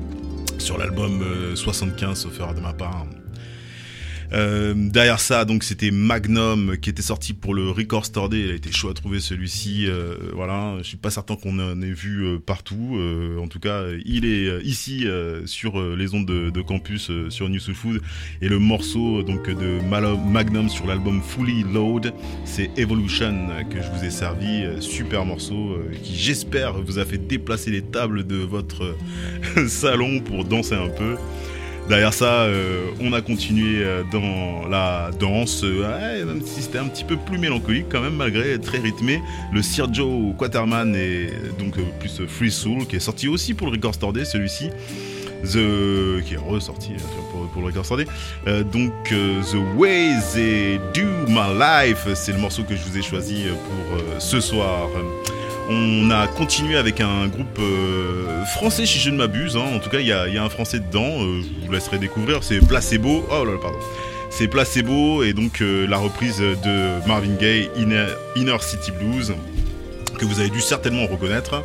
sur 0.58 0.76
l'album 0.76 1.22
euh, 1.22 1.54
75, 1.54 2.18
sauf 2.18 2.38
erreur 2.40 2.54
de 2.54 2.60
ma 2.60 2.72
part. 2.72 3.06
Euh, 4.32 4.74
derrière 4.76 5.20
ça, 5.20 5.44
donc 5.44 5.64
c'était 5.64 5.90
Magnum 5.90 6.76
qui 6.78 6.90
était 6.90 7.02
sorti 7.02 7.32
pour 7.32 7.54
le 7.54 7.70
Record 7.70 8.04
Store 8.04 8.28
Day. 8.28 8.40
Il 8.40 8.50
a 8.50 8.54
été 8.54 8.70
chaud 8.72 8.90
à 8.90 8.94
trouver 8.94 9.20
celui-ci. 9.20 9.86
euh, 9.86 10.14
voilà, 10.34 10.76
je 10.78 10.82
suis 10.84 10.96
pas 10.96 11.10
certain 11.10 11.36
qu'on 11.36 11.58
en 11.58 11.80
ait 11.80 11.90
vu 11.92 12.24
euh, 12.24 12.38
partout. 12.38 12.96
Euh, 12.98 13.38
en 13.38 13.48
tout 13.48 13.60
cas, 13.60 13.84
il 14.04 14.24
est 14.24 14.46
euh, 14.46 14.60
ici 14.62 15.06
euh, 15.06 15.46
sur 15.46 15.80
euh, 15.80 15.96
les 15.96 16.14
ondes 16.14 16.26
de, 16.26 16.60
campus 16.62 17.10
euh, 17.10 17.30
sur 17.30 17.48
New 17.48 17.60
Soul 17.60 17.74
Food. 17.74 18.02
Et 18.42 18.48
le 18.48 18.58
morceau 18.58 19.22
donc 19.22 19.48
de 19.48 19.80
Magnum 20.30 20.68
sur 20.68 20.86
l'album 20.86 21.22
Fully 21.22 21.64
Load, 21.72 22.12
c'est 22.44 22.70
Evolution 22.76 23.48
euh, 23.50 23.62
que 23.64 23.80
je 23.80 23.88
vous 23.90 24.04
ai 24.04 24.10
servi. 24.10 24.64
Euh, 24.64 24.80
Super 24.80 25.24
morceau 25.24 25.72
euh, 25.72 25.90
qui 26.02 26.16
j'espère 26.16 26.80
vous 26.82 26.98
a 26.98 27.04
fait 27.04 27.18
déplacer 27.18 27.70
les 27.70 27.82
tables 27.82 28.26
de 28.26 28.36
votre 28.36 28.96
euh, 29.56 29.68
salon 29.68 30.20
pour 30.20 30.44
danser 30.44 30.74
un 30.74 30.88
peu. 30.88 31.16
Derrière 31.89 32.12
ça, 32.12 32.43
euh, 32.43 32.91
on 33.01 33.14
a 33.14 33.22
continué 33.22 33.82
euh, 33.82 34.03
dans 34.12 34.68
la 34.68 35.11
danse, 35.18 35.62
euh, 35.64 36.24
même 36.26 36.43
si 36.45 36.61
c'était 36.61 36.76
un 36.76 36.86
petit 36.86 37.05
peu 37.05 37.16
plus 37.16 37.39
mélancolique 37.39 37.86
quand 37.91 38.03
même, 38.03 38.16
malgré 38.16 38.59
très 38.61 38.78
rythmé. 38.78 39.22
Le 39.55 39.62
Joe 39.91 40.36
Quaterman 40.36 40.95
et 40.95 41.30
donc 41.59 41.76
plus 41.99 42.26
Free 42.26 42.51
Soul, 42.51 42.86
qui 42.86 42.97
est 42.97 43.01
sorti 43.01 43.26
aussi 43.26 43.55
pour 43.55 43.68
le 43.68 43.74
Record 43.74 43.95
Store 43.95 44.12
celui-ci. 44.24 44.68
The 45.45 46.20
qui 46.26 46.34
est 46.34 46.36
ressorti 46.36 46.93
euh, 46.93 47.47
pour, 47.55 47.62
le 47.62 47.68
Record 47.68 47.86
donc 48.72 48.93
The 49.05 49.78
Way 49.78 50.11
They 50.34 50.80
Do 50.93 51.07
My 51.28 51.59
Life, 51.59 52.07
c'est 52.14 52.32
le 52.32 52.39
morceau 52.39 52.64
que 52.64 52.76
je 52.76 52.82
vous 52.82 52.99
ai 52.99 53.03
choisi 53.03 53.45
pour 53.47 54.20
ce 54.20 54.41
soir. 54.41 54.91
On 55.70 56.10
a 56.10 56.26
continué 56.26 56.76
avec 56.76 57.00
un 57.00 57.28
groupe 57.28 57.58
euh, 57.58 58.44
français, 58.46 58.86
si 58.86 58.98
je 58.98 59.10
ne 59.10 59.16
m'abuse. 59.16 59.56
hein. 59.56 59.64
En 59.74 59.78
tout 59.80 59.90
cas, 59.90 60.00
il 60.00 60.06
y 60.06 60.12
a, 60.12 60.42
un 60.42 60.48
français 60.48 60.80
dedans. 60.80 61.22
euh, 61.22 61.42
je 61.42 61.66
vous 61.66 61.72
laisserai 61.72 61.98
découvrir. 61.98 62.42
C'est 62.42 62.66
Placebo. 62.66 63.26
Oh 63.30 63.44
là 63.44 63.52
là, 63.52 63.58
pardon. 63.60 63.78
C'est 64.30 64.48
Placebo 64.48 65.22
et 65.22 65.34
donc 65.34 65.60
euh, 65.60 65.86
la 65.86 65.98
reprise 65.98 66.38
de 66.38 67.06
Marvin 67.06 67.34
Gaye, 67.38 67.68
Inner 67.76 68.58
City 68.60 68.92
Blues, 68.92 69.34
que 70.18 70.24
vous 70.24 70.40
avez 70.40 70.50
dû 70.50 70.60
certainement 70.60 71.06
reconnaître. 71.06 71.62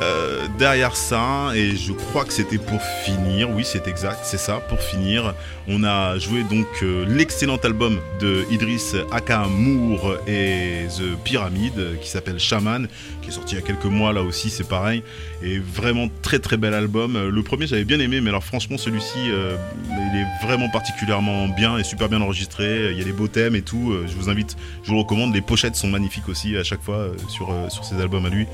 Euh, 0.00 0.48
derrière 0.58 0.96
ça, 0.96 1.52
et 1.54 1.76
je 1.76 1.92
crois 1.92 2.24
que 2.24 2.32
c'était 2.32 2.58
pour 2.58 2.82
finir, 3.04 3.48
oui 3.50 3.62
c'est 3.64 3.86
exact, 3.86 4.20
c'est 4.24 4.38
ça, 4.38 4.56
pour 4.68 4.80
finir, 4.80 5.34
on 5.68 5.84
a 5.84 6.18
joué 6.18 6.42
donc 6.42 6.66
euh, 6.82 7.04
l'excellent 7.06 7.58
album 7.58 8.00
de 8.18 8.44
Idriss 8.50 8.96
Akamour 9.12 10.16
et 10.26 10.86
The 10.98 11.16
Pyramid 11.22 11.78
euh, 11.78 11.94
qui 11.96 12.08
s'appelle 12.08 12.40
Shaman, 12.40 12.88
qui 13.24 13.30
est 13.30 13.32
sorti 13.32 13.54
il 13.54 13.60
y 13.60 13.62
a 13.62 13.66
quelques 13.66 13.84
mois 13.86 14.12
là 14.12 14.22
aussi, 14.22 14.50
c'est 14.50 14.68
pareil, 14.68 15.02
et 15.42 15.58
vraiment 15.58 16.08
très 16.22 16.38
très 16.38 16.56
bel 16.56 16.74
album. 16.74 17.16
Euh, 17.16 17.30
Le 17.30 17.42
premier 17.42 17.66
j'avais 17.66 17.84
bien 17.84 17.98
aimé, 17.98 18.20
mais 18.20 18.28
alors 18.28 18.44
franchement 18.44 18.76
celui-ci, 18.76 19.18
euh, 19.30 19.56
il 19.90 20.20
est 20.20 20.46
vraiment 20.46 20.68
particulièrement 20.68 21.48
bien 21.48 21.78
et 21.78 21.84
super 21.84 22.08
bien 22.08 22.20
enregistré, 22.20 22.90
il 22.92 22.98
y 22.98 23.00
a 23.00 23.04
des 23.04 23.12
beaux 23.12 23.28
thèmes 23.28 23.56
et 23.56 23.62
tout, 23.62 23.92
Euh, 23.92 24.06
je 24.06 24.14
vous 24.14 24.28
invite, 24.28 24.56
je 24.82 24.90
vous 24.90 24.98
recommande, 24.98 25.34
les 25.34 25.40
pochettes 25.40 25.76
sont 25.76 25.88
magnifiques 25.88 26.28
aussi 26.28 26.56
à 26.56 26.64
chaque 26.64 26.82
fois 26.82 27.08
sur, 27.28 27.54
sur 27.70 27.84
ces 27.84 27.96
albums 27.96 28.26
à 28.26 28.28
lui. 28.28 28.46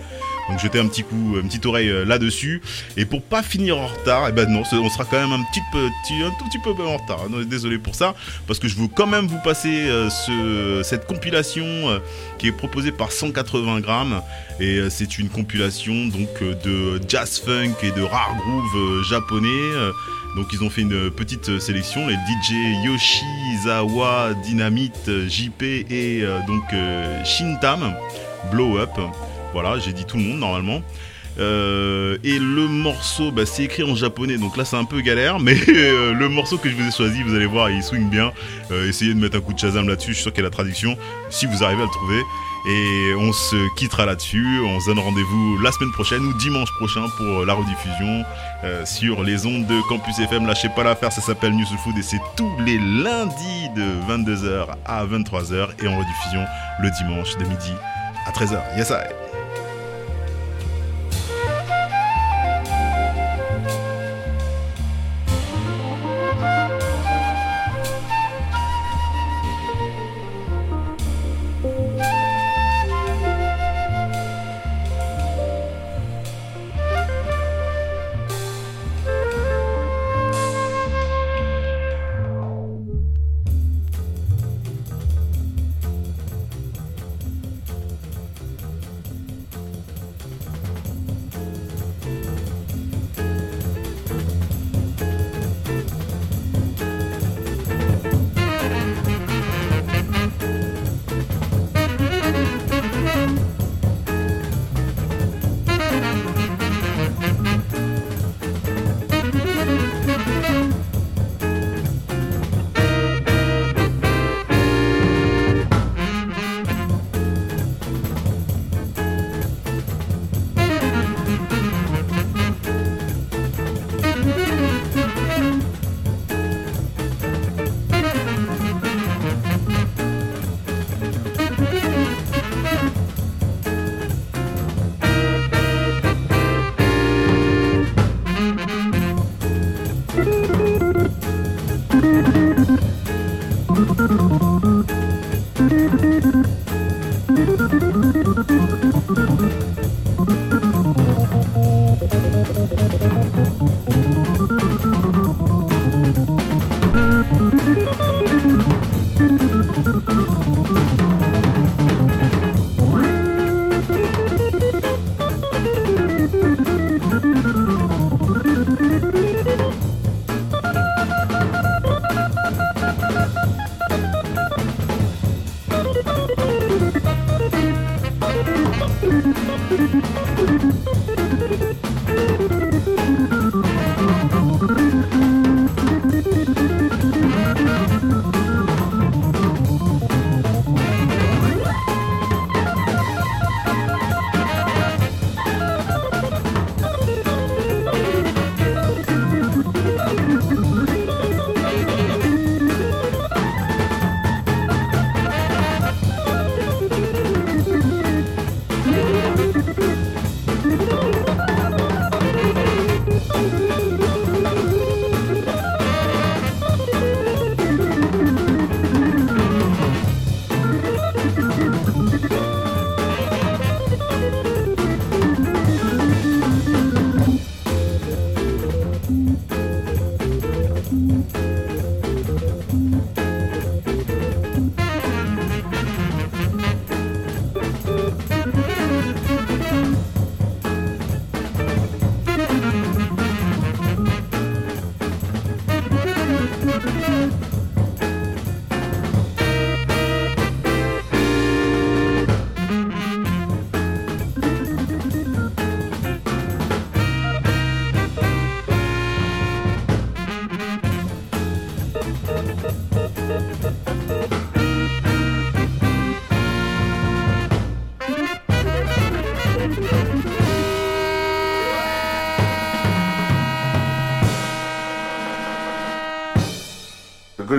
Donc 0.49 0.59
jetez 0.61 0.79
un 0.79 0.87
petit 0.87 1.03
coup, 1.03 1.37
une 1.41 1.47
petite 1.49 1.67
oreille 1.67 1.93
là-dessus. 2.07 2.61
Et 2.97 3.05
pour 3.05 3.23
pas 3.23 3.43
finir 3.43 3.79
en 3.79 3.87
retard, 3.87 4.29
et 4.29 4.33
ben 4.33 4.49
non, 4.49 4.63
on 4.73 4.91
sera 4.91 5.05
quand 5.05 5.21
même 5.21 5.33
un 5.33 5.43
petit 5.45 5.61
petit, 5.73 6.23
un 6.23 6.31
tout 6.39 6.45
petit 6.47 6.59
peu 6.59 6.71
en 6.71 6.97
retard. 6.97 7.29
Désolé 7.47 7.79
pour 7.79 7.95
ça, 7.95 8.15
parce 8.47 8.59
que 8.59 8.67
je 8.67 8.77
veux 8.77 8.89
quand 8.89 9.07
même 9.07 9.27
vous 9.27 9.39
passer 9.45 9.87
ce, 10.11 10.83
cette 10.83 11.07
compilation 11.07 11.65
qui 12.39 12.49
est 12.49 12.53
proposée 12.53 12.91
par 12.93 13.13
180 13.13 13.81
grammes. 13.81 14.23
Et 14.61 14.77
euh, 14.77 14.91
c'est 14.91 15.19
une 15.19 15.31
compilation 15.31 16.07
donc 16.09 16.29
euh, 16.43 16.55
de 16.65 17.01
jazz 17.09 17.41
funk 17.45 17.77
et 17.83 17.93
de 17.93 18.03
rare 18.03 18.37
groove 18.37 18.77
euh, 18.77 19.03
japonais. 19.05 19.49
Donc 20.37 20.47
ils 20.53 20.63
ont 20.63 20.71
fait 20.71 20.83
une 20.83 21.11
petite 21.11 21.59
sélection, 21.59 22.07
les 22.07 22.15
DJ 22.15 22.85
Yoshizawa, 22.85 24.35
Dynamite, 24.45 25.09
euh, 25.09 25.29
JP 25.29 25.63
et 25.63 26.23
donc 26.47 26.63
Shintam, 27.25 27.95
Blow 28.53 28.79
Up. 28.79 28.91
Voilà, 29.53 29.79
j'ai 29.81 29.93
dit 29.93 30.05
tout 30.05 30.19
le 30.19 30.25
monde 30.25 30.39
normalement. 30.39 30.83
Et 31.39 32.39
le 32.39 32.69
morceau, 32.69 33.33
bah, 33.33 33.47
c'est 33.47 33.65
écrit 33.65 33.83
en 33.83 33.97
japonais, 33.97 34.37
donc 34.37 34.59
là 34.59 34.67
c'est 34.67 34.77
un 34.77 34.85
peu 34.85 35.01
galère, 35.01 35.41
mais 35.41 35.55
le 35.67 36.29
morceau 36.29 36.59
que 36.59 36.69
je 36.69 36.75
vous 36.75 36.87
ai 36.87 36.93
choisi, 36.93 37.23
vous 37.23 37.35
allez 37.35 37.47
voir, 37.47 37.71
il 37.71 37.83
swing 37.83 38.11
bien. 38.11 38.31
Essayez 38.71 39.15
de 39.15 39.19
mettre 39.19 39.39
un 39.39 39.41
coup 39.41 39.55
de 39.55 39.59
Shazam 39.59 39.89
là-dessus, 39.89 40.11
je 40.11 40.17
suis 40.17 40.23
sûr 40.25 40.33
qu'il 40.33 40.43
y 40.43 40.47
a 40.47 40.49
la 40.49 40.55
traduction, 40.55 40.99
si 41.31 41.47
vous 41.47 41.65
arrivez 41.65 41.81
à 41.81 41.87
le 41.87 41.91
trouver. 41.91 42.21
Et 42.67 43.15
on 43.19 43.33
se 43.33 43.75
quittera 43.75 44.07
là-dessus, 44.07 44.61
on 44.65 44.81
se 44.81 44.87
donne 44.87 44.99
rendez-vous 44.99 45.59
la 45.59 45.73
semaine 45.73 45.93
prochaine 45.93 46.23
ou 46.23 46.33
dimanche 46.35 46.71
prochain 46.77 47.07
pour 47.17 47.47
la 47.47 47.55
rediffusion 47.55 48.25
euh, 48.65 48.85
sur 48.85 49.23
les 49.23 49.47
ondes 49.47 49.67
de 49.67 49.81
Campus 49.89 50.19
FM. 50.19 50.47
Lâchez 50.47 50.69
pas 50.69 50.85
l'affaire, 50.85 51.11
ça 51.11 51.23
s'appelle 51.23 51.53
News 51.53 51.65
Soul 51.65 51.79
Food 51.79 51.99
et 51.99 52.03
c'est 52.03 52.21
tous 52.37 52.53
les 52.65 52.79
lundis 52.79 53.69
de 53.75 53.85
22h 54.13 54.67
à 54.85 55.07
23h 55.07 55.69
et 55.83 55.89
en 55.89 55.99
rediffusion 55.99 56.45
le 56.81 56.91
dimanche 56.91 57.37
de 57.39 57.45
midi 57.45 57.73
à 58.27 58.31
13h. 58.31 58.61
Yes, 58.77 58.91
I. 58.91 59.30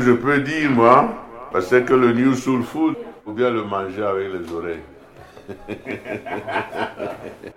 je 0.02 0.12
peux 0.12 0.40
dire, 0.40 0.70
moi, 0.72 1.10
c'est 1.62 1.86
que 1.86 1.94
le 1.94 2.14
New 2.14 2.34
Soul 2.36 2.64
Food, 2.64 2.96
faut 3.24 3.34
bien 3.34 3.50
le 3.50 3.64
manger 3.64 4.04
avec 4.04 4.30
les 4.34 4.52
oreilles. 4.54 4.80